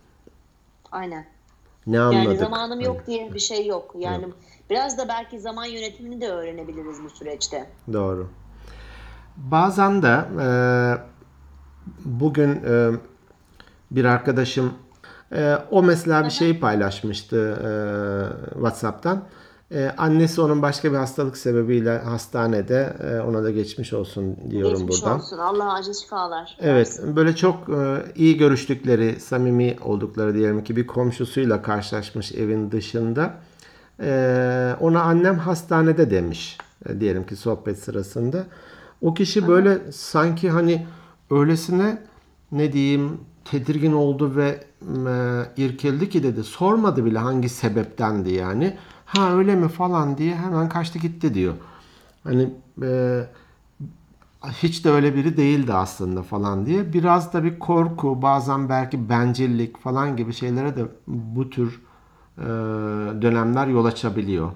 Aynen. 0.92 1.26
Ne 1.88 2.00
anladık? 2.00 2.26
Yani 2.26 2.38
zamanım 2.38 2.80
yok 2.80 3.08
diye 3.08 3.34
bir 3.34 3.40
şey 3.40 3.68
yok. 3.68 3.96
Yani 4.00 4.26
biraz 4.70 4.98
da 4.98 5.08
belki 5.08 5.40
zaman 5.40 5.66
yönetimini 5.66 6.22
de 6.22 6.32
öğrenebiliriz 6.32 7.04
bu 7.04 7.10
süreçte. 7.10 7.70
Doğru. 7.94 8.30
Bazen 9.38 10.02
de 10.02 10.26
e, 10.42 10.48
bugün 12.06 12.50
e, 12.50 12.92
bir 13.92 14.06
arkadaşım 14.06 14.74
e, 15.32 15.58
o 15.72 15.84
mesela 15.84 16.26
bir 16.26 16.30
şey 16.30 16.60
paylaşmıştı 16.60 17.38
e, 17.38 17.72
WhatsApp'tan. 18.54 19.24
E, 19.72 19.92
annesi 19.98 20.42
onun 20.42 20.62
başka 20.62 20.92
bir 20.92 20.98
hastalık 20.98 21.38
sebebiyle 21.38 21.98
hastanede 21.98 22.94
e, 23.04 23.20
ona 23.20 23.44
da 23.44 23.52
geçmiş 23.52 23.94
olsun 23.94 24.38
diyorum 24.50 24.80
Geçmiş 24.80 25.02
buradan. 25.02 25.20
olsun. 25.20 25.38
Allah 25.38 25.74
acil 25.74 25.94
şifalar. 25.94 26.58
Evet, 26.62 27.02
böyle 27.16 27.36
çok 27.36 27.70
e, 27.70 28.04
iyi 28.16 28.38
görüştükleri, 28.38 29.20
samimi 29.20 29.76
oldukları 29.84 30.34
diyelim 30.34 30.64
ki 30.64 30.76
bir 30.76 30.88
komşusuyla 30.88 31.62
karşılaşmış 31.62 32.32
evin 32.32 32.72
dışında. 32.72 33.34
E, 34.00 34.76
ona 34.80 35.02
annem 35.02 35.38
hastanede 35.38 36.12
demiş 36.12 36.58
e, 36.90 37.00
diyelim 37.00 37.26
ki 37.26 37.36
sohbet 37.36 37.80
sırasında. 37.80 38.44
O 39.02 39.14
kişi 39.14 39.48
böyle 39.48 39.92
sanki 39.92 40.50
hani 40.50 40.88
öylesine 41.32 42.02
ne 42.52 42.74
diyeyim 42.74 43.18
tedirgin 43.46 43.94
oldu 43.94 44.36
ve 44.36 44.64
e, 44.82 45.64
irkildi 45.64 46.10
ki 46.10 46.24
dedi. 46.24 46.44
Sormadı 46.44 47.06
bile 47.06 47.20
hangi 47.20 47.50
sebeptendi 47.50 48.32
yani. 48.32 48.78
Ha 49.10 49.32
öyle 49.34 49.56
mi 49.56 49.68
falan 49.68 50.18
diye 50.18 50.36
hemen 50.36 50.70
kaçtı 50.70 51.00
gitti 51.00 51.34
diyor. 51.34 51.54
Hani 52.24 52.54
e, 52.84 53.22
hiç 54.48 54.86
de 54.86 54.90
öyle 54.90 55.16
biri 55.16 55.38
değildi 55.38 55.74
aslında 55.74 56.24
falan 56.24 56.66
diye. 56.66 56.94
Biraz 56.94 57.34
da 57.34 57.44
bir 57.44 57.60
korku, 57.60 58.22
bazen 58.22 58.70
belki 58.70 59.10
bencillik 59.10 59.78
falan 59.82 60.18
gibi 60.18 60.34
şeylere 60.34 60.76
de 60.76 60.86
bu 61.08 61.50
tür 61.50 61.82
e, 62.38 62.44
dönemler 63.22 63.68
yol 63.68 63.86
açabiliyor. 63.86 64.52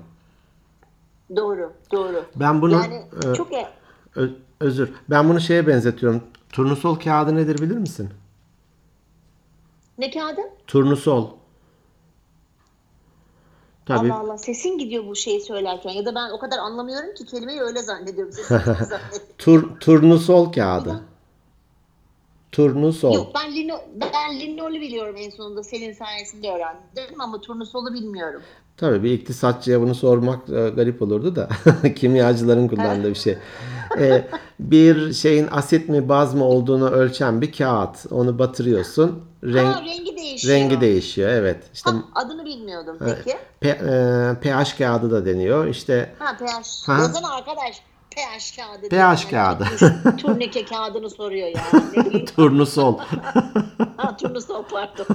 Doğru, 1.35 1.73
doğru. 1.91 2.23
Ben 2.35 2.61
bunu 2.61 2.73
Yani 2.73 2.93
e, 3.33 3.35
çok 3.35 3.53
e- 3.53 3.69
ö- 4.15 4.31
özür. 4.59 4.89
Ben 5.09 5.29
bunu 5.29 5.39
şeye 5.39 5.67
benzetiyorum. 5.67 6.23
Turnusol 6.49 6.95
kağıdı 6.95 7.35
nedir 7.35 7.61
bilir 7.61 7.77
misin? 7.77 8.09
ne 9.97 10.11
kağıdı? 10.11 10.41
Turnusol. 10.67 11.29
Tabii. 13.85 14.13
Allah 14.13 14.19
Allah 14.19 14.37
sesin 14.37 14.77
gidiyor 14.77 15.05
bu 15.07 15.15
şeyi 15.15 15.41
söylerken 15.41 15.91
ya 15.91 16.05
da 16.05 16.15
ben 16.15 16.29
o 16.29 16.39
kadar 16.39 16.57
anlamıyorum 16.57 17.13
ki 17.13 17.25
kelimeyi 17.25 17.61
öyle 17.61 17.81
zannediyorum. 17.81 18.33
Tur, 19.37 19.79
turnusol 19.79 20.51
kağıdı. 20.51 21.01
Turnusol. 22.51 23.13
Yok 23.13 23.31
ben 23.35 23.55
lino, 23.55 23.75
ben 24.13 24.39
linolü 24.39 24.81
biliyorum 24.81 25.15
en 25.17 25.29
sonunda 25.29 25.63
senin 25.63 25.93
sayesinde 25.93 26.51
öğrendim 26.51 27.21
ama 27.21 27.41
turnusolu 27.41 27.93
bilmiyorum. 27.93 28.41
Tabii 28.77 29.03
bir 29.03 29.11
iktisatçıya 29.11 29.81
bunu 29.81 29.95
sormak 29.95 30.49
e, 30.49 30.69
garip 30.69 31.01
olurdu 31.01 31.35
da 31.35 31.49
kimyacıların 31.95 32.67
kullandığı 32.67 33.09
bir 33.09 33.15
şey. 33.15 33.37
E, 33.99 34.27
bir 34.59 35.13
şeyin 35.13 35.47
asit 35.51 35.89
mi 35.89 36.09
baz 36.09 36.33
mı 36.33 36.43
olduğunu 36.43 36.89
ölçen 36.89 37.41
bir 37.41 37.51
kağıt. 37.51 38.05
Onu 38.11 38.39
batırıyorsun. 38.39 39.23
Renk 39.43 39.75
Ha 39.75 39.81
rengi 39.85 40.17
değişiyor. 40.17 40.55
rengi 40.55 40.81
değişiyor. 40.81 41.29
Evet. 41.29 41.63
İşte 41.73 41.89
Ha, 41.91 41.97
adını 42.15 42.45
bilmiyordum 42.45 42.97
peki. 42.99 43.37
P- 43.59 43.69
e, 43.69 43.83
pH 44.41 44.77
kağıdı 44.77 45.11
da 45.11 45.25
deniyor. 45.25 45.67
İşte 45.67 46.13
Ha 46.19 46.37
pH. 46.37 46.87
Ha. 46.87 46.93
Yazan 47.01 47.23
arkadaş 47.23 47.81
pH 48.15 48.55
kağıdı. 48.57 48.89
pH 48.89 48.91
diyor. 48.91 49.29
kağıdı. 49.31 49.65
Yani 50.03 50.17
Turnike 50.17 50.65
kağıdını 50.69 51.09
soruyor 51.09 51.47
ya. 51.47 51.61
Bileyim. 52.05 52.25
turnusol. 52.25 52.97
Ha 53.97 54.17
turnusol 54.17 54.63
pardon. 54.63 55.05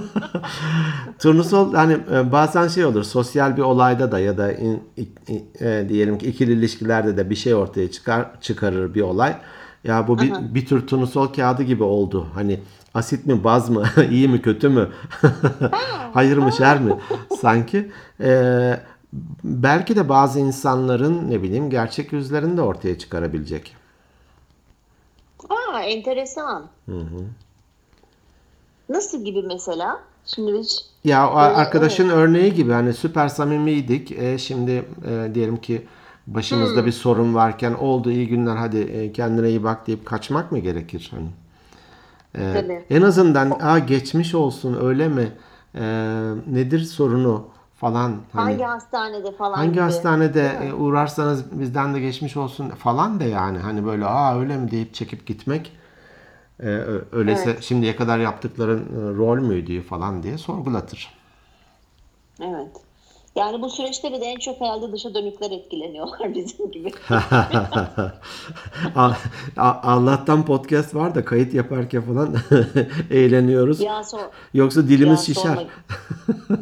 Turnusol 1.19 1.73
hani 1.73 1.97
e, 2.13 2.31
bazen 2.31 2.67
şey 2.67 2.85
olur 2.85 3.03
sosyal 3.03 3.57
bir 3.57 3.61
olayda 3.61 4.11
da 4.11 4.19
ya 4.19 4.37
da 4.37 4.51
in- 4.53 4.83
i- 4.97 5.33
i- 5.33 5.65
e, 5.65 5.89
diyelim 5.89 6.17
ki 6.17 6.27
ikili 6.27 6.51
ilişkilerde 6.53 7.17
de 7.17 7.29
bir 7.29 7.35
şey 7.35 7.55
ortaya 7.55 7.91
çıkar 7.91 8.25
çıkarır 8.41 8.93
bir 8.93 9.01
olay. 9.01 9.35
Ya 9.83 10.07
bu 10.07 10.19
bir, 10.19 10.33
bir 10.55 10.65
tür 10.65 10.87
turnusol 10.87 11.27
kağıdı 11.27 11.63
gibi 11.63 11.83
oldu. 11.83 12.27
Hani 12.33 12.59
asit 12.93 13.25
mi 13.25 13.43
baz 13.43 13.69
mı 13.69 13.83
iyi 14.11 14.27
mi 14.27 14.41
kötü 14.41 14.69
mü 14.69 14.89
hayır 16.13 16.37
mı 16.37 16.51
şer 16.51 16.79
mi 16.81 16.93
sanki. 17.41 17.91
E, 18.21 18.29
belki 19.43 19.95
de 19.95 20.09
bazı 20.09 20.39
insanların 20.39 21.29
ne 21.31 21.43
bileyim 21.43 21.69
gerçek 21.69 22.13
yüzlerini 22.13 22.57
de 22.57 22.61
ortaya 22.61 22.97
çıkarabilecek. 22.97 23.75
Aa 25.49 25.79
enteresan. 25.81 26.67
Nasıl 28.89 29.25
gibi 29.25 29.41
mesela? 29.41 29.99
Şimdi 30.25 30.59
hiç 30.59 30.85
Ya 31.03 31.25
Evet, 31.25 31.57
arkadaşın 31.57 32.09
örneği 32.09 32.53
gibi 32.53 32.71
hani 32.71 32.93
süper 32.93 33.27
samimiydik. 33.27 34.11
E, 34.11 34.37
şimdi 34.37 34.85
e, 35.07 35.31
diyelim 35.33 35.57
ki 35.57 35.87
başımızda 36.27 36.85
bir 36.85 36.91
sorun 36.91 37.35
varken 37.35 37.73
oldu 37.73 38.11
iyi 38.11 38.27
günler 38.27 38.55
hadi 38.55 38.77
e, 38.77 39.11
kendine 39.11 39.49
iyi 39.49 39.63
bak 39.63 39.87
deyip 39.87 40.05
kaçmak 40.05 40.51
mı 40.51 40.59
gerekir 40.59 41.11
hani? 41.15 41.29
E, 42.35 42.53
Tabii. 42.53 42.85
en 42.89 43.01
azından 43.01 43.51
Aa, 43.61 43.79
geçmiş 43.79 44.35
olsun 44.35 44.77
öyle 44.81 45.07
mi? 45.07 45.31
E, 45.75 45.81
nedir 46.47 46.79
sorunu 46.79 47.45
falan 47.79 48.21
hani 48.33 48.51
hangi 48.51 48.63
hastanede 48.63 49.31
falan 49.31 49.55
hangi 49.55 49.71
gibi. 49.71 49.81
hastanede 49.81 50.57
e, 50.63 50.73
uğrarsanız 50.73 51.59
bizden 51.59 51.93
de 51.93 51.99
geçmiş 51.99 52.37
olsun 52.37 52.69
falan 52.69 53.19
de 53.19 53.25
yani 53.25 53.57
hani 53.57 53.85
böyle 53.85 54.05
aa 54.05 54.39
öyle 54.39 54.57
mi 54.57 54.71
deyip 54.71 54.93
çekip 54.93 55.27
gitmek 55.27 55.77
e, 56.59 56.67
öyleyse 57.11 57.57
şimdiye 57.61 57.95
kadar 57.95 58.19
yaptıkların 58.19 58.79
e, 58.79 59.17
rol 59.17 59.39
müydü 59.39 59.81
falan 59.81 60.23
diye 60.23 60.37
sorgulatır. 60.37 61.13
Evet. 62.41 62.88
Yani 63.39 63.61
bu 63.61 63.69
süreçte 63.69 64.13
bir 64.13 64.21
de 64.21 64.25
en 64.25 64.39
çok 64.39 64.61
herhalde 64.61 64.91
dışa 64.91 65.13
dönükler 65.13 65.51
etkileniyorlar 65.51 66.35
bizim 66.35 66.71
gibi. 66.71 66.91
Allah'tan 69.83 70.45
podcast 70.45 70.95
var 70.95 71.15
da 71.15 71.25
kayıt 71.25 71.53
yaparken 71.53 72.01
falan 72.01 72.35
eğleniyoruz. 73.11 73.79
ya 73.81 74.03
sor, 74.03 74.19
Yoksa 74.53 74.87
dilimiz 74.87 75.29
ya 75.29 75.35
şişer. 75.35 75.67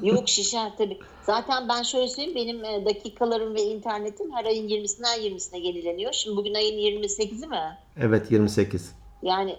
Yok 0.03 0.29
şişer 0.29 0.71
tabii. 0.77 0.99
Zaten 1.23 1.69
ben 1.69 1.83
şöyle 1.83 2.07
söyleyeyim 2.07 2.35
benim 2.35 2.65
e, 2.65 2.85
dakikalarım 2.85 3.55
ve 3.55 3.61
internetim 3.63 4.31
her 4.31 4.45
ayın 4.45 4.69
20'sinden 4.69 5.19
20'sine 5.19 5.59
yenileniyor. 5.59 6.13
Şimdi 6.13 6.37
bugün 6.37 6.53
ayın 6.53 7.01
28'i 7.01 7.47
mi? 7.47 7.77
Evet 7.97 8.31
28. 8.31 8.91
Yani 9.23 9.55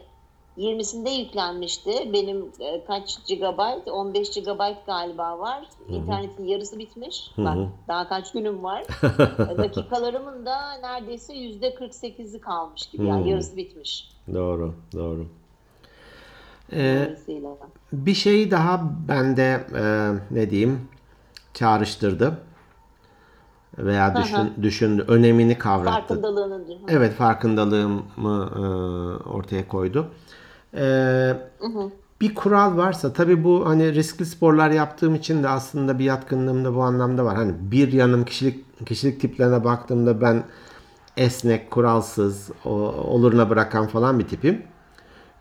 20'sinde 0.58 1.10
yüklenmişti. 1.10 2.12
Benim 2.12 2.44
e, 2.60 2.84
kaç 2.84 3.26
gigabayt? 3.26 3.88
15 3.88 4.30
gigabayt 4.30 4.86
galiba 4.86 5.38
var. 5.38 5.68
İnternetin 5.88 6.44
yarısı 6.44 6.78
bitmiş. 6.78 7.30
Bak 7.38 7.56
daha 7.88 8.08
kaç 8.08 8.32
günüm 8.32 8.64
var. 8.64 8.84
E, 9.52 9.58
Dakikalarımın 9.58 10.46
da 10.46 10.72
neredeyse 10.72 11.32
%48'i 11.34 12.40
kalmış 12.40 12.86
gibi. 12.86 13.06
Yani 13.06 13.30
yarısı 13.30 13.56
bitmiş. 13.56 14.10
Doğru, 14.34 14.74
doğru. 14.92 15.26
Ee, 16.72 17.16
bir 17.92 18.14
şey 18.14 18.50
daha 18.50 18.80
bende 19.08 19.66
e, 19.76 20.12
ne 20.30 20.50
diyeyim 20.50 20.88
çağrıştırdı 21.54 22.38
veya 23.78 24.16
düşün, 24.16 24.52
düşündü, 24.62 25.04
önemini 25.08 25.58
kavrattı. 25.58 25.90
Farkındalığını 26.14 26.64
Evet 26.88 27.14
farkındalığımı 27.14 28.50
e, 28.56 28.60
ortaya 29.28 29.68
koydu. 29.68 30.10
E, 30.74 30.82
bir 32.20 32.34
kural 32.34 32.76
varsa 32.76 33.12
tabii 33.12 33.44
bu 33.44 33.68
hani 33.68 33.94
riskli 33.94 34.26
sporlar 34.26 34.70
yaptığım 34.70 35.14
için 35.14 35.42
de 35.42 35.48
aslında 35.48 35.98
bir 35.98 36.04
yatkınlığım 36.04 36.64
da 36.64 36.74
bu 36.74 36.82
anlamda 36.82 37.24
var. 37.24 37.36
Hani 37.36 37.52
bir 37.60 37.92
yanım 37.92 38.24
kişilik 38.24 38.86
kişilik 38.86 39.20
tiplerine 39.20 39.64
baktığımda 39.64 40.20
ben 40.20 40.44
esnek, 41.16 41.70
kuralsız, 41.70 42.50
o- 42.64 42.70
oluruna 42.92 43.50
bırakan 43.50 43.86
falan 43.86 44.18
bir 44.18 44.26
tipim. 44.28 44.62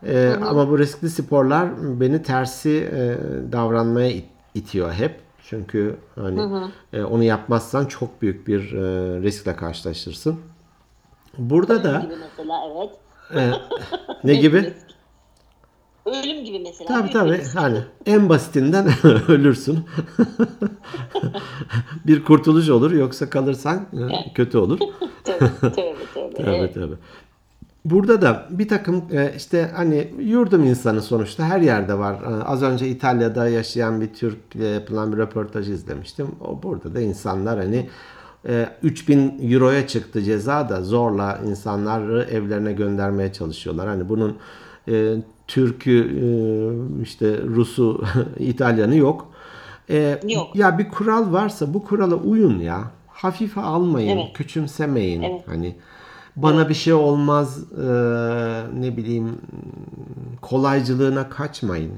E, 0.06 0.34
ama 0.46 0.68
bu 0.68 0.78
riskli 0.78 1.10
sporlar 1.10 1.68
beni 2.00 2.22
tersi 2.22 2.88
e, 2.92 3.16
davranmaya 3.52 4.10
it- 4.10 4.30
itiyor 4.54 4.92
hep. 4.92 5.20
Çünkü 5.48 5.96
hani 6.14 6.36
e, 6.92 7.02
onu 7.02 7.24
yapmazsan 7.24 7.84
çok 7.86 8.22
büyük 8.22 8.48
bir 8.48 8.72
e, 8.72 8.78
riskle 9.22 9.56
karşılaşırsın. 9.56 10.40
Burada 11.38 11.84
da 11.84 11.98
gibi 12.00 12.14
mesela 12.16 12.60
evet. 13.32 13.54
e, 14.24 14.28
ne 14.28 14.34
gibi? 14.34 14.72
Ölüm 16.08 16.44
gibi 16.44 16.58
mesela. 16.60 16.88
Tabii 16.88 17.10
tabii. 17.10 17.42
Hani 17.54 17.78
en 18.06 18.28
basitinden 18.28 18.88
ölürsün. 19.28 19.78
bir 22.06 22.24
kurtuluş 22.24 22.68
olur 22.68 22.90
yoksa 22.92 23.30
kalırsan 23.30 23.76
e, 23.76 24.32
kötü 24.34 24.58
olur. 24.58 24.78
Tabii 25.24 25.38
tabii 25.60 25.74
tabii. 26.14 26.44
Tabii 26.44 26.72
tabii. 26.74 26.94
Burada 27.84 28.22
da 28.22 28.46
bir 28.50 28.68
takım 28.68 29.04
e, 29.12 29.32
işte 29.36 29.70
hani 29.76 30.08
yurdum 30.20 30.64
insanı 30.64 31.02
sonuçta 31.02 31.44
her 31.44 31.60
yerde 31.60 31.98
var. 31.98 32.14
E, 32.14 32.44
Az 32.44 32.62
önce 32.62 32.88
İtalya'da 32.88 33.48
yaşayan 33.48 34.00
bir 34.00 34.12
Türk 34.14 34.38
yapılan 34.74 35.12
bir 35.12 35.16
röportaj 35.18 35.68
izlemiştim. 35.70 36.26
O 36.40 36.62
burada 36.62 36.94
da 36.94 37.00
insanlar 37.00 37.58
hani 37.58 37.88
e, 38.48 38.68
3000 38.82 39.50
euroya 39.52 39.86
çıktı 39.86 40.22
ceza 40.22 40.68
da 40.68 40.82
zorla 40.82 41.38
insanları 41.46 42.22
evlerine 42.30 42.72
göndermeye 42.72 43.32
çalışıyorlar. 43.32 43.88
Hani 43.88 44.08
bunun 44.08 44.36
Türk'ü 45.48 46.00
e, 46.00 46.26
işte 47.02 47.38
Rus'u 47.44 48.04
İtalyan'ı 48.38 48.96
yok. 48.96 49.32
E, 49.90 50.20
Yok. 50.28 50.56
Ya 50.56 50.78
bir 50.78 50.88
kural 50.88 51.32
varsa 51.32 51.74
bu 51.74 51.84
kurala 51.84 52.14
uyun 52.14 52.58
ya. 52.58 52.90
Hafife 53.08 53.60
almayın, 53.60 54.16
Evet. 54.16 54.32
küçümsemeyin. 54.34 55.22
Evet. 55.22 55.42
Hani 55.46 55.76
bana 56.36 56.68
bir 56.68 56.74
şey 56.74 56.92
olmaz 56.92 57.72
e, 57.72 57.84
ne 58.80 58.96
bileyim 58.96 59.38
kolaycılığına 60.40 61.28
kaçmayın. 61.28 61.92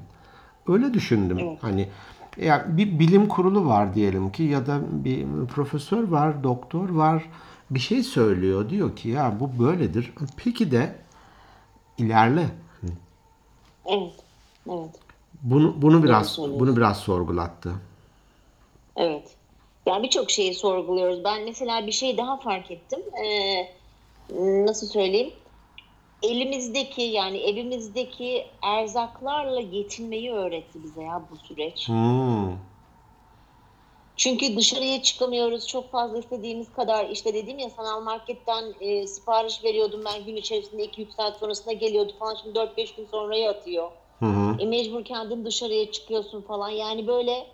Öyle 0.69 0.95
düşündüm. 0.95 1.39
Hani 1.61 1.89
ya 2.37 2.67
bir 2.69 2.99
bilim 2.99 3.29
kurulu 3.29 3.67
var 3.67 3.95
diyelim 3.95 4.33
ki 4.33 4.43
ya 4.43 4.67
da 4.67 4.81
bir 4.93 5.27
profesör 5.55 6.09
var, 6.09 6.45
doktor 6.45 6.89
var 6.91 7.25
bir 7.71 7.81
şey 7.81 8.03
söylüyor. 8.03 8.69
Diyor 8.71 8.97
ki 8.97 9.09
ya 9.09 9.35
bu 9.41 9.65
böyledir. 9.65 10.13
Peki 10.37 10.71
de 10.71 10.95
ilerle. 11.99 12.47
Evet. 13.91 14.15
Evet. 14.69 14.91
Bunu 15.43 15.83
bunu 15.83 16.03
biraz 16.05 16.39
bunu 16.39 16.77
biraz 16.77 17.01
sorgulattı. 17.01 17.73
Evet. 18.97 19.37
Yani 19.87 20.03
birçok 20.03 20.31
şeyi 20.31 20.55
sorguluyoruz. 20.55 21.25
Ben 21.25 21.45
mesela 21.45 21.87
bir 21.87 21.93
şey 21.93 22.17
daha 22.17 22.37
fark 22.37 22.71
ettim. 22.71 23.01
Ee, 23.25 23.69
nasıl 24.67 24.87
söyleyeyim? 24.87 25.33
Elimizdeki 26.23 27.03
yani 27.03 27.39
evimizdeki 27.39 28.47
erzaklarla 28.63 29.61
yetinmeyi 29.61 30.33
öğretti 30.33 30.85
bize 30.85 31.03
ya 31.03 31.23
bu 31.31 31.37
süreç. 31.37 31.89
Hmm. 31.89 32.70
Çünkü 34.21 34.57
dışarıya 34.57 35.03
çıkamıyoruz. 35.03 35.67
Çok 35.67 35.91
fazla 35.91 36.19
istediğimiz 36.19 36.73
kadar 36.73 37.09
işte 37.09 37.35
dediğim 37.35 37.59
ya 37.59 37.71
sanal 37.71 38.03
marketten 38.03 38.75
e, 38.81 39.07
sipariş 39.07 39.65
veriyordum 39.65 40.03
ben 40.05 40.25
gün 40.25 40.37
içerisinde 40.37 40.85
2-3 40.85 41.11
saat 41.11 41.39
sonrasında 41.39 41.73
geliyordu 41.73 42.13
falan. 42.19 42.35
Şimdi 42.35 42.59
4-5 42.59 42.97
gün 42.97 43.07
sonraya 43.07 43.51
atıyor. 43.51 43.91
Hı 44.19 44.27
hı. 44.27 44.57
E, 44.59 44.67
mecbur 44.67 45.05
kendin 45.05 45.45
dışarıya 45.45 45.93
çıkıyorsun 45.93 46.43
falan. 46.43 46.69
Yani 46.69 47.07
böyle 47.07 47.47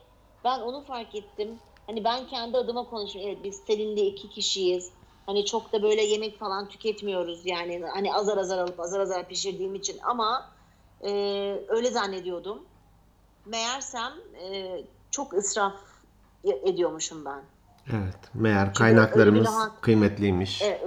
ben 0.44 0.60
onu 0.60 0.84
fark 0.84 1.14
ettim. 1.14 1.60
Hani 1.86 2.04
ben 2.04 2.26
kendi 2.26 2.58
adıma 2.58 2.90
konuşuyorum. 2.90 3.30
Evet 3.30 3.44
biz 3.44 3.56
Selin'le 3.66 4.06
iki 4.06 4.30
kişiyiz. 4.30 4.92
Hani 5.26 5.44
çok 5.44 5.72
da 5.72 5.82
böyle 5.82 6.02
yemek 6.02 6.38
falan 6.38 6.68
tüketmiyoruz. 6.68 7.46
Yani 7.46 7.82
hani 7.94 8.14
azar 8.14 8.36
azar 8.36 8.58
alıp 8.58 8.80
azar 8.80 9.00
azar 9.00 9.28
pişirdiğim 9.28 9.74
için 9.74 9.98
ama 10.04 10.50
e, 11.04 11.10
öyle 11.68 11.90
zannediyordum. 11.90 12.68
Meğersem 13.44 14.12
e, 14.42 14.80
çok 15.10 15.34
israf 15.34 15.85
ediyormuşum 16.54 17.24
ben. 17.24 17.40
Evet. 17.90 18.14
Meğer 18.34 18.74
kaynaklarımız 18.74 19.46
daha- 19.46 19.80
kıymetliymiş. 19.80 20.62
E, 20.62 20.80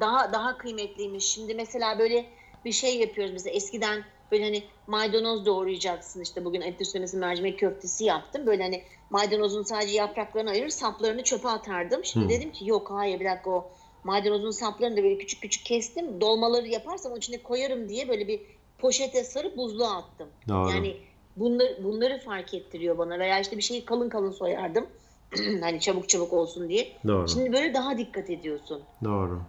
daha 0.00 0.32
daha 0.32 0.58
kıymetliymiş. 0.58 1.24
Şimdi 1.24 1.54
mesela 1.54 1.98
böyle 1.98 2.26
bir 2.64 2.72
şey 2.72 2.98
yapıyoruz. 2.98 3.32
Mesela 3.32 3.56
eskiden 3.56 4.04
böyle 4.32 4.44
hani 4.44 4.62
maydanoz 4.86 5.46
doğrayacaksın. 5.46 6.20
İşte 6.20 6.44
bugün 6.44 6.60
et 6.60 6.80
üstlemesi 6.80 7.16
mercimek 7.16 7.58
köftesi 7.58 8.04
yaptım. 8.04 8.46
Böyle 8.46 8.62
hani 8.62 8.82
maydanozun 9.10 9.62
sadece 9.62 9.96
yapraklarını 9.96 10.50
ayırır, 10.50 10.68
saplarını 10.68 11.22
çöpe 11.22 11.48
atardım. 11.48 12.04
Şimdi 12.04 12.26
Hı. 12.26 12.28
dedim 12.28 12.52
ki 12.52 12.68
yok 12.68 12.90
hayır 12.90 13.20
bir 13.20 13.24
dakika 13.24 13.50
o 13.50 13.70
maydanozun 14.04 14.50
saplarını 14.50 14.96
da 14.96 15.02
böyle 15.02 15.18
küçük 15.18 15.42
küçük 15.42 15.64
kestim. 15.64 16.20
Dolmaları 16.20 16.68
yaparsam 16.68 17.12
onun 17.12 17.18
içine 17.18 17.42
koyarım 17.42 17.88
diye 17.88 18.08
böyle 18.08 18.28
bir 18.28 18.40
poşete 18.78 19.24
sarıp 19.24 19.56
buzluğa 19.56 19.96
attım. 19.96 20.28
Doğru. 20.48 20.70
Yani 20.70 20.96
bunları, 21.36 21.84
bunları 21.84 22.20
fark 22.20 22.54
ettiriyor 22.54 22.98
bana. 22.98 23.18
Veya 23.18 23.40
işte 23.40 23.56
bir 23.56 23.62
şeyi 23.62 23.84
kalın 23.84 24.08
kalın 24.08 24.32
soyardım. 24.32 24.86
hani 25.60 25.80
çabuk 25.80 26.08
çabuk 26.08 26.32
olsun 26.32 26.68
diye. 26.68 26.92
Doğru. 27.06 27.28
Şimdi 27.28 27.52
böyle 27.52 27.74
daha 27.74 27.98
dikkat 27.98 28.30
ediyorsun. 28.30 28.82
Doğru. 29.04 29.40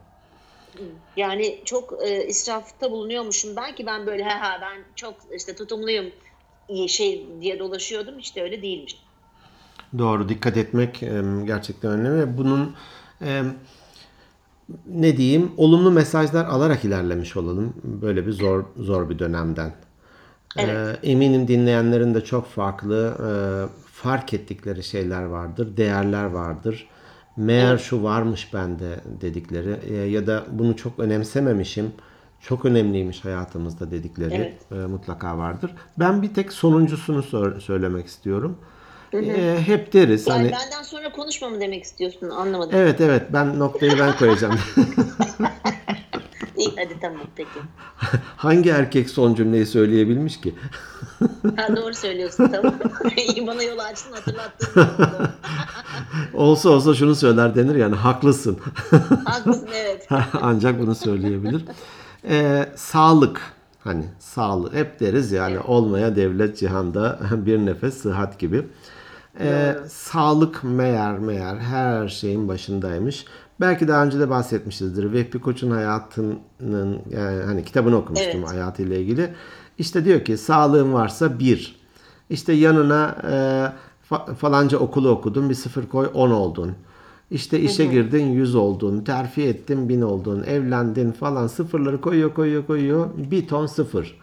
Yani 1.17 1.61
çok 1.65 1.93
e, 2.03 2.27
israfta 2.27 2.91
bulunuyormuşum. 2.91 3.55
Belki 3.55 3.85
ben 3.85 4.05
böyle 4.05 4.23
ha 4.23 4.49
ha 4.49 4.59
ben 4.61 4.83
çok 4.95 5.15
işte 5.35 5.55
tutumluyum 5.55 6.05
şey 6.87 7.27
diye 7.41 7.59
dolaşıyordum. 7.59 8.19
İşte 8.19 8.43
öyle 8.43 8.61
değilmiş. 8.61 8.97
Doğru. 9.97 10.29
Dikkat 10.29 10.57
etmek 10.57 11.03
e, 11.03 11.23
gerçekten 11.45 11.91
önemli 11.91 12.19
ve 12.19 12.37
bunun 12.37 12.75
e, 13.21 13.43
ne 14.87 15.17
diyeyim 15.17 15.51
olumlu 15.57 15.91
mesajlar 15.91 16.45
alarak 16.45 16.85
ilerlemiş 16.85 17.37
olalım 17.37 17.73
böyle 17.83 18.27
bir 18.27 18.31
zor 18.31 18.65
zor 18.77 19.09
bir 19.09 19.19
dönemden. 19.19 19.73
Evet. 20.57 20.99
E, 21.03 21.11
eminim 21.11 21.47
dinleyenlerin 21.47 22.13
de 22.13 22.23
çok 22.23 22.47
farklı 22.47 23.15
e, 23.19 23.29
fark 23.91 24.33
ettikleri 24.33 24.83
şeyler 24.83 25.23
vardır, 25.23 25.77
değerler 25.77 26.25
vardır. 26.25 26.87
Meğer 27.37 27.77
şu 27.77 28.03
varmış 28.03 28.53
bende 28.53 28.99
dedikleri 29.21 29.79
e, 29.89 29.95
ya 29.95 30.27
da 30.27 30.43
bunu 30.51 30.75
çok 30.75 30.99
önemsememişim. 30.99 31.91
Çok 32.41 32.65
önemliymiş 32.65 33.25
hayatımızda 33.25 33.91
dedikleri 33.91 34.33
Evet. 34.33 34.71
e, 34.71 34.75
mutlaka 34.75 35.37
vardır. 35.37 35.71
Ben 35.99 36.21
bir 36.21 36.33
tek 36.33 36.53
sonuncusunu 36.53 37.23
söylemek 37.61 38.07
istiyorum. 38.07 38.57
E, 39.23 39.61
hep 39.65 39.93
deriz 39.93 40.27
Yani 40.27 40.37
hani 40.37 40.51
benden 40.51 40.83
sonra 40.83 41.11
konuşma 41.11 41.49
mı 41.49 41.59
demek 41.59 41.83
istiyorsun 41.83 42.29
anlamadım. 42.29 42.71
Evet 42.73 43.01
evet 43.01 43.23
ben 43.33 43.59
noktayı 43.59 43.99
ben 43.99 44.17
koyacağım. 44.17 44.59
İyi 46.57 46.73
hadi 46.77 46.99
tamam 47.01 47.21
peki. 47.35 47.59
Hangi 48.37 48.69
erkek 48.69 49.09
son 49.09 49.35
cümleyi 49.35 49.65
söyleyebilmiş 49.65 50.41
ki? 50.41 50.55
Ha, 51.55 51.75
doğru 51.75 51.93
söylüyorsun 51.93 52.47
tamam. 52.47 52.75
İyi 53.35 53.47
bana 53.47 53.63
yol 53.63 53.77
açtın 53.79 54.11
hatırlattın. 54.13 54.87
Olsa 56.33 56.69
olsa 56.69 56.93
şunu 56.93 57.15
söyler 57.15 57.55
denir 57.55 57.75
yani 57.75 57.95
haklısın. 57.95 58.59
Haklısın 59.25 59.69
evet. 59.75 60.07
Ancak 60.41 60.79
bunu 60.79 60.95
söyleyebilir. 60.95 61.65
Ee, 62.29 62.65
sağlık 62.75 63.41
hani 63.83 64.05
sağlık 64.19 64.73
hep 64.73 64.99
deriz 64.99 65.31
yani 65.31 65.59
olmaya 65.59 66.15
devlet 66.15 66.57
cihanda 66.57 67.19
bir 67.31 67.57
nefes 67.57 67.97
sıhhat 67.97 68.39
gibi. 68.39 68.65
Ee, 69.39 69.75
sağlık 69.89 70.63
meğer 70.63 71.19
meğer 71.19 71.55
her 71.55 72.07
şeyin 72.07 72.47
başındaymış. 72.47 73.25
Belki 73.59 73.87
daha 73.87 74.05
önce 74.05 74.19
de 74.19 74.29
bahsetmişizdir. 74.29 75.13
Vehbi 75.13 75.39
Koç'un 75.39 75.71
hayatının 75.71 76.99
yani 77.09 77.43
hani 77.45 77.63
kitabını 77.65 77.97
okumuştum 77.97 78.39
Evet. 78.39 78.49
hayatıyla 78.51 78.97
ilgili. 78.97 79.33
İşte 79.77 80.05
diyor 80.05 80.25
ki 80.25 80.37
sağlığın 80.37 80.93
varsa 80.93 81.39
bir. 81.39 81.75
İşte 82.29 82.53
yanına 82.53 83.15
e, 83.23 83.35
fa- 84.13 84.35
falanca 84.35 84.77
okulu 84.77 85.09
okudun 85.09 85.49
bir 85.49 85.55
sıfır 85.55 85.87
koy 85.87 86.09
10 86.13 86.31
oldun. 86.31 86.71
İşte 87.31 87.59
işe 87.59 87.85
girdin 87.85 88.25
100 88.25 88.55
oldun, 88.55 89.01
terfi 89.03 89.43
ettin 89.43 89.89
1000 89.89 90.01
oldun, 90.01 90.43
evlendin 90.43 91.11
falan 91.11 91.47
sıfırları 91.47 92.01
koyuyor 92.01 92.33
koyuyor 92.33 92.65
koyuyor 92.65 93.09
bir 93.17 93.47
ton 93.47 93.65
sıfır. 93.65 94.17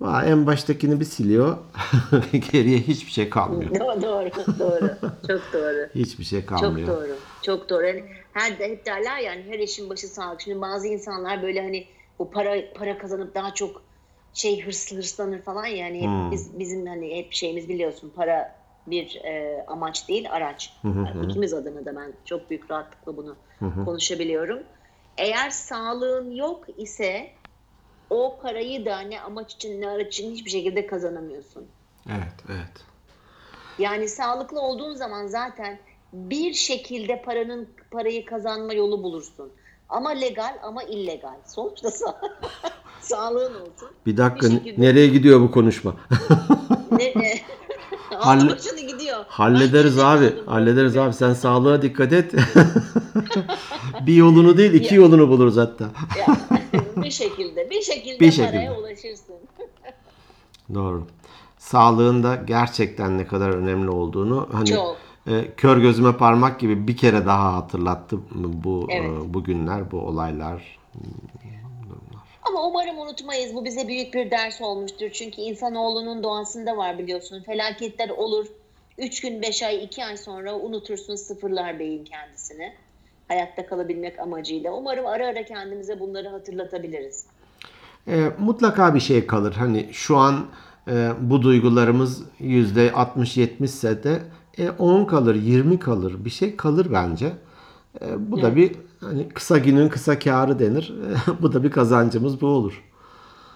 Vay, 0.00 0.30
en 0.32 0.46
baştakini 0.46 1.00
bir 1.00 1.04
siliyor 1.04 1.58
geriye 2.52 2.78
hiçbir 2.78 3.10
şey 3.12 3.30
kalmıyor. 3.30 3.74
doğru, 3.80 4.02
doğru, 4.02 4.30
doğru. 4.58 4.90
Çok 5.26 5.52
doğru. 5.52 5.88
Hiçbir 5.94 6.24
şey 6.24 6.40
Çok 6.40 6.48
kalmıyor. 6.48 6.88
doğru. 6.88 7.16
Çok 7.42 7.68
doğru. 7.68 7.86
Yani 7.86 8.04
her 8.32 8.52
hep 8.52 8.86
derler 8.86 9.18
yani 9.18 9.44
her 9.48 9.58
işin 9.58 9.90
başı 9.90 10.08
sağlık. 10.08 10.40
Şimdi 10.40 10.60
bazı 10.60 10.88
insanlar 10.88 11.42
böyle 11.42 11.62
hani 11.62 11.86
bu 12.18 12.30
para 12.30 12.72
para 12.74 12.98
kazanıp 12.98 13.34
daha 13.34 13.54
çok 13.54 13.82
şey 14.32 14.66
hırslı 14.66 14.96
hırslanır 14.96 15.42
falan 15.42 15.66
yani 15.66 15.98
hep 16.00 16.06
Hmm. 16.08 16.30
biz 16.30 16.58
bizim 16.58 16.86
hani 16.86 17.16
hep 17.16 17.32
şeyimiz 17.32 17.68
biliyorsun 17.68 18.12
para 18.16 18.56
bir 18.86 19.20
e, 19.24 19.64
amaç 19.66 20.08
değil 20.08 20.28
araç. 20.30 20.72
Yani 20.84 21.26
ikimiz 21.26 21.54
adına 21.54 21.84
da 21.84 21.96
ben 21.96 22.12
çok 22.24 22.50
büyük 22.50 22.70
rahatlıkla 22.70 23.16
bunu 23.16 23.36
konuşabiliyorum. 23.84 24.58
Eğer 25.18 25.50
sağlığın 25.50 26.30
yok 26.30 26.64
ise 26.76 27.30
o 28.10 28.38
parayı 28.42 28.86
da 28.86 29.00
ne 29.00 29.20
amaç 29.20 29.52
için 29.54 29.80
ne 29.80 29.88
araç 29.88 30.06
için 30.18 30.32
hiçbir 30.32 30.50
şekilde 30.50 30.86
kazanamıyorsun. 30.86 31.64
Evet, 32.08 32.34
evet. 32.48 32.84
Yani 33.78 34.08
sağlıklı 34.08 34.60
olduğun 34.60 34.94
zaman 34.94 35.26
zaten 35.26 35.78
bir 36.12 36.52
şekilde 36.54 37.22
paranın 37.22 37.68
parayı 37.90 38.24
kazanma 38.24 38.72
yolu 38.74 39.02
bulursun. 39.02 39.50
Ama 39.88 40.10
legal 40.10 40.58
ama 40.62 40.82
illegal. 40.82 41.34
Sonuçta 41.46 41.88
sa- 41.88 42.14
sağlığın 43.00 43.54
olsun. 43.60 43.88
Bir 44.06 44.16
dakika 44.16 44.46
Bir 44.46 44.52
şekilde- 44.52 44.82
nereye 44.82 45.06
gidiyor 45.08 45.40
bu 45.40 45.50
konuşma? 45.50 45.94
Ne, 46.90 47.12
ne? 47.16 47.34
Halle- 48.18 48.82
gidiyor. 48.92 49.24
hallederiz 49.28 49.98
abi. 49.98 50.20
gerizekalı 50.24 50.50
Hallederiz 50.50 50.96
abi. 50.96 51.12
Sen 51.14 51.34
sağlığa 51.34 51.82
dikkat 51.82 52.12
et. 52.12 52.32
bir 54.06 54.14
yolunu 54.14 54.58
değil 54.58 54.72
iki 54.72 54.94
yolunu 54.94 55.28
buluruz 55.28 55.56
hatta. 55.56 55.84
Ya, 56.18 56.26
bir 57.06 57.10
şekilde, 57.10 57.70
bir 57.70 57.82
şekilde 57.82 58.20
Bir 58.20 58.30
şekilde. 58.30 58.50
paraya 58.50 58.78
ulaşırsın. 58.78 59.36
Doğru. 60.74 61.06
Sağlığın 61.58 62.22
da 62.22 62.36
gerçekten 62.36 63.18
ne 63.18 63.26
kadar 63.26 63.48
önemli 63.50 63.90
olduğunu 63.90 64.48
hani 64.52 64.66
Çok. 64.66 64.96
e, 65.26 65.50
kör 65.56 65.78
gözüme 65.78 66.16
parmak 66.16 66.60
gibi 66.60 66.88
bir 66.88 66.96
kere 66.96 67.26
daha 67.26 67.54
hatırlattı 67.54 68.18
bu 68.34 68.86
Evet. 68.90 69.10
e, 69.10 69.34
bu 69.34 69.44
günler, 69.44 69.90
bu 69.90 69.98
olaylar. 69.98 70.78
Ama 72.42 72.66
umarım 72.66 72.98
unutmayız. 72.98 73.54
Bu 73.54 73.64
bize 73.64 73.88
büyük 73.88 74.14
bir 74.14 74.30
ders 74.30 74.60
olmuştur. 74.60 75.10
Çünkü 75.12 75.40
insanoğlunun 75.40 76.22
doğasında 76.22 76.76
var 76.76 76.98
biliyorsun. 76.98 77.42
Felaketler 77.42 78.08
olur. 78.08 78.46
3 78.98 79.20
gün, 79.20 79.42
5 79.42 79.62
ay, 79.62 79.84
2 79.84 80.04
ay 80.04 80.16
sonra 80.16 80.54
unutursun 80.54 81.16
sıfırlar 81.16 81.78
beyin 81.78 82.04
kendisini. 82.04 82.74
Hayatta 83.28 83.66
kalabilmek 83.66 84.18
amacıyla. 84.18 84.72
Umarım 84.72 85.06
ara 85.06 85.26
ara 85.26 85.44
kendimize 85.44 86.00
bunları 86.00 86.28
hatırlatabiliriz. 86.28 87.26
E, 88.08 88.30
mutlaka 88.38 88.94
bir 88.94 89.00
şey 89.00 89.26
kalır. 89.26 89.52
Hani 89.52 89.88
şu 89.92 90.16
an 90.16 90.46
e, 90.88 91.10
bu 91.20 91.42
duygularımız 91.42 92.22
yüzde 92.38 92.88
60-70 92.88 93.64
ise 93.64 94.04
de 94.04 94.22
e, 94.58 94.70
10 94.70 95.04
kalır, 95.04 95.34
20 95.34 95.78
kalır. 95.78 96.24
Bir 96.24 96.30
şey 96.30 96.56
kalır 96.56 96.86
bence. 96.92 97.32
E, 98.00 98.32
bu 98.32 98.42
da 98.42 98.56
bir 98.56 98.72
hani 99.00 99.28
kısa 99.28 99.58
günün 99.58 99.88
kısa 99.88 100.18
karı 100.18 100.58
denir. 100.58 100.94
E, 101.28 101.42
bu 101.42 101.52
da 101.52 101.62
bir 101.64 101.70
kazancımız 101.70 102.40
bu 102.40 102.46
olur. 102.46 102.84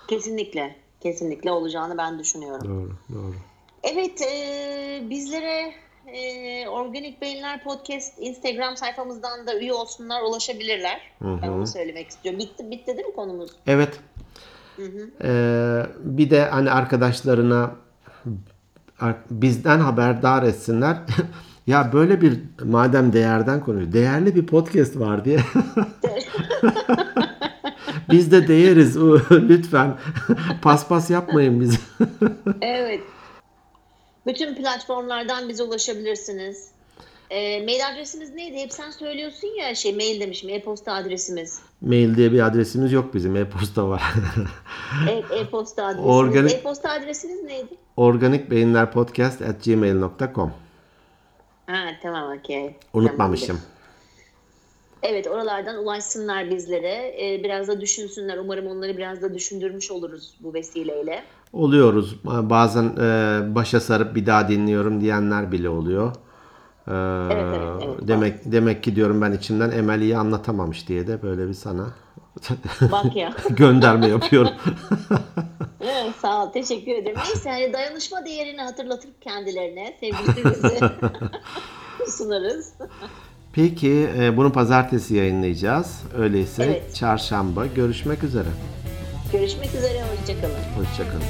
Kesinlikle. 0.09 0.77
Kesinlikle 1.01 1.51
olacağını 1.51 1.99
ben 1.99 2.19
düşünüyorum. 2.19 2.69
Doğru, 2.69 3.19
doğru. 3.19 3.35
Evet, 3.83 4.23
e, 4.23 5.11
bizlere 5.11 5.73
e, 6.07 6.69
Organik 6.69 7.23
Beyinler 7.23 7.65
Podcast 7.65 8.19
Instagram 8.19 8.77
sayfamızdan 8.77 9.47
da 9.47 9.59
üye 9.59 9.73
olsunlar, 9.73 10.23
ulaşabilirler. 10.23 11.01
Ben 11.21 11.49
onu 11.49 11.67
söylemek 11.67 12.09
istiyorum. 12.09 12.41
Bitti, 12.41 12.71
bitti 12.71 12.97
değil 12.97 13.07
mi 13.09 13.15
konumuz? 13.15 13.51
Evet. 13.67 14.01
Ee, 15.25 15.83
bir 16.01 16.31
de 16.31 16.45
hani 16.45 16.71
arkadaşlarına 16.71 17.71
ar- 19.01 19.17
bizden 19.31 19.79
haberdar 19.79 20.43
etsinler. 20.43 20.97
ya 21.67 21.91
böyle 21.93 22.21
bir 22.21 22.41
madem 22.65 23.13
değerden 23.13 23.61
konuşuyor. 23.61 23.93
Değerli 23.93 24.35
bir 24.37 24.47
podcast 24.47 24.97
var 24.97 25.25
diye. 25.25 25.39
Biz 28.11 28.33
de 28.33 28.49
değeriz. 28.49 28.97
Lütfen 29.31 29.97
paspas 30.63 31.11
yapmayın 31.11 31.61
bizi. 31.61 31.79
Evet. 32.61 33.01
Bütün 34.27 34.55
platformlardan 34.55 35.49
bize 35.49 35.63
ulaşabilirsiniz. 35.63 36.69
E, 37.31 37.63
mail 37.65 37.89
adresimiz 37.93 38.35
neydi? 38.35 38.57
Hep 38.57 38.73
sen 38.73 38.91
söylüyorsun 38.91 39.49
ya 39.49 39.75
şey 39.75 39.95
mail 39.97 40.21
demişim 40.21 40.51
e-posta 40.51 40.93
adresimiz. 40.93 41.59
Mail 41.81 42.17
diye 42.17 42.33
bir 42.33 42.47
adresimiz 42.47 42.93
yok 42.93 43.15
bizim. 43.15 43.37
E-posta 43.37 43.89
var. 43.89 44.03
E- 45.11 45.25
E-posta 45.39 45.85
adresimiz. 45.87 46.11
Organik- 46.11 46.55
E-posta 46.55 46.91
adresiniz 46.91 47.43
neydi? 47.45 47.75
organikbeyinlerpodcast.gmail.com 47.97 50.53
Ha 51.67 51.85
tamam 52.03 52.37
okey. 52.39 52.77
Unutmamışım. 52.95 53.47
Tamamdır. 53.47 53.69
Evet 55.03 55.27
oralardan 55.27 55.77
ulaşsınlar 55.85 56.51
bizlere. 56.51 57.15
Ee, 57.21 57.45
biraz 57.45 57.69
da 57.69 57.81
düşünsünler. 57.81 58.39
Umarım 58.39 58.67
onları 58.67 58.97
biraz 58.97 59.23
da 59.23 59.35
düşündürmüş 59.35 59.91
oluruz 59.91 60.35
bu 60.41 60.55
vesileyle. 60.55 61.23
Oluyoruz. 61.53 62.17
Bazen 62.25 62.85
e, 63.01 63.41
başa 63.55 63.81
sarıp 63.81 64.15
bir 64.15 64.27
daha 64.27 64.49
dinliyorum 64.49 65.01
diyenler 65.01 65.53
bile 65.53 65.69
oluyor. 65.69 66.13
Ee, 66.89 66.93
Evet, 67.33 67.57
evet, 67.59 67.83
evet. 67.85 68.09
demek 68.09 68.35
demek 68.53 68.83
ki 68.83 68.97
diyorum 68.97 69.23
ben 69.23 69.33
içimden 69.33 69.71
Emel 69.71 70.01
iyi 70.01 70.17
anlatamamış 70.17 70.89
diye 70.89 71.07
de 71.07 71.23
böyle 71.23 71.49
bir 71.49 71.53
sana 71.55 71.87
Bak 72.93 73.17
ya. 73.17 73.33
gönderme 73.51 74.07
yapıyorum. 74.07 74.51
Evet, 75.83 76.15
sağ 76.23 76.45
ol. 76.45 76.53
Teşekkür 76.53 76.93
ederim. 76.93 77.17
Neyse 77.29 77.51
hani 77.51 77.73
dayanışma 77.73 78.25
değerini 78.27 78.61
hatırlatıp 78.61 79.23
kendilerine 79.23 79.97
sevgilerimizi 80.01 80.79
sunarız. 82.07 82.73
Peki 83.53 84.09
e, 84.19 84.37
bunu 84.37 84.53
pazartesi 84.53 85.15
yayınlayacağız. 85.15 86.03
Öyleyse 86.19 86.65
Evet. 86.65 86.95
çarşamba 86.95 87.67
görüşmek 87.67 88.25
üzere. 88.25 88.49
Görüşmek 89.33 89.75
üzere. 89.75 90.03
Hoşçakalın. 90.03 90.65
Hoşçakalın. 90.77 91.23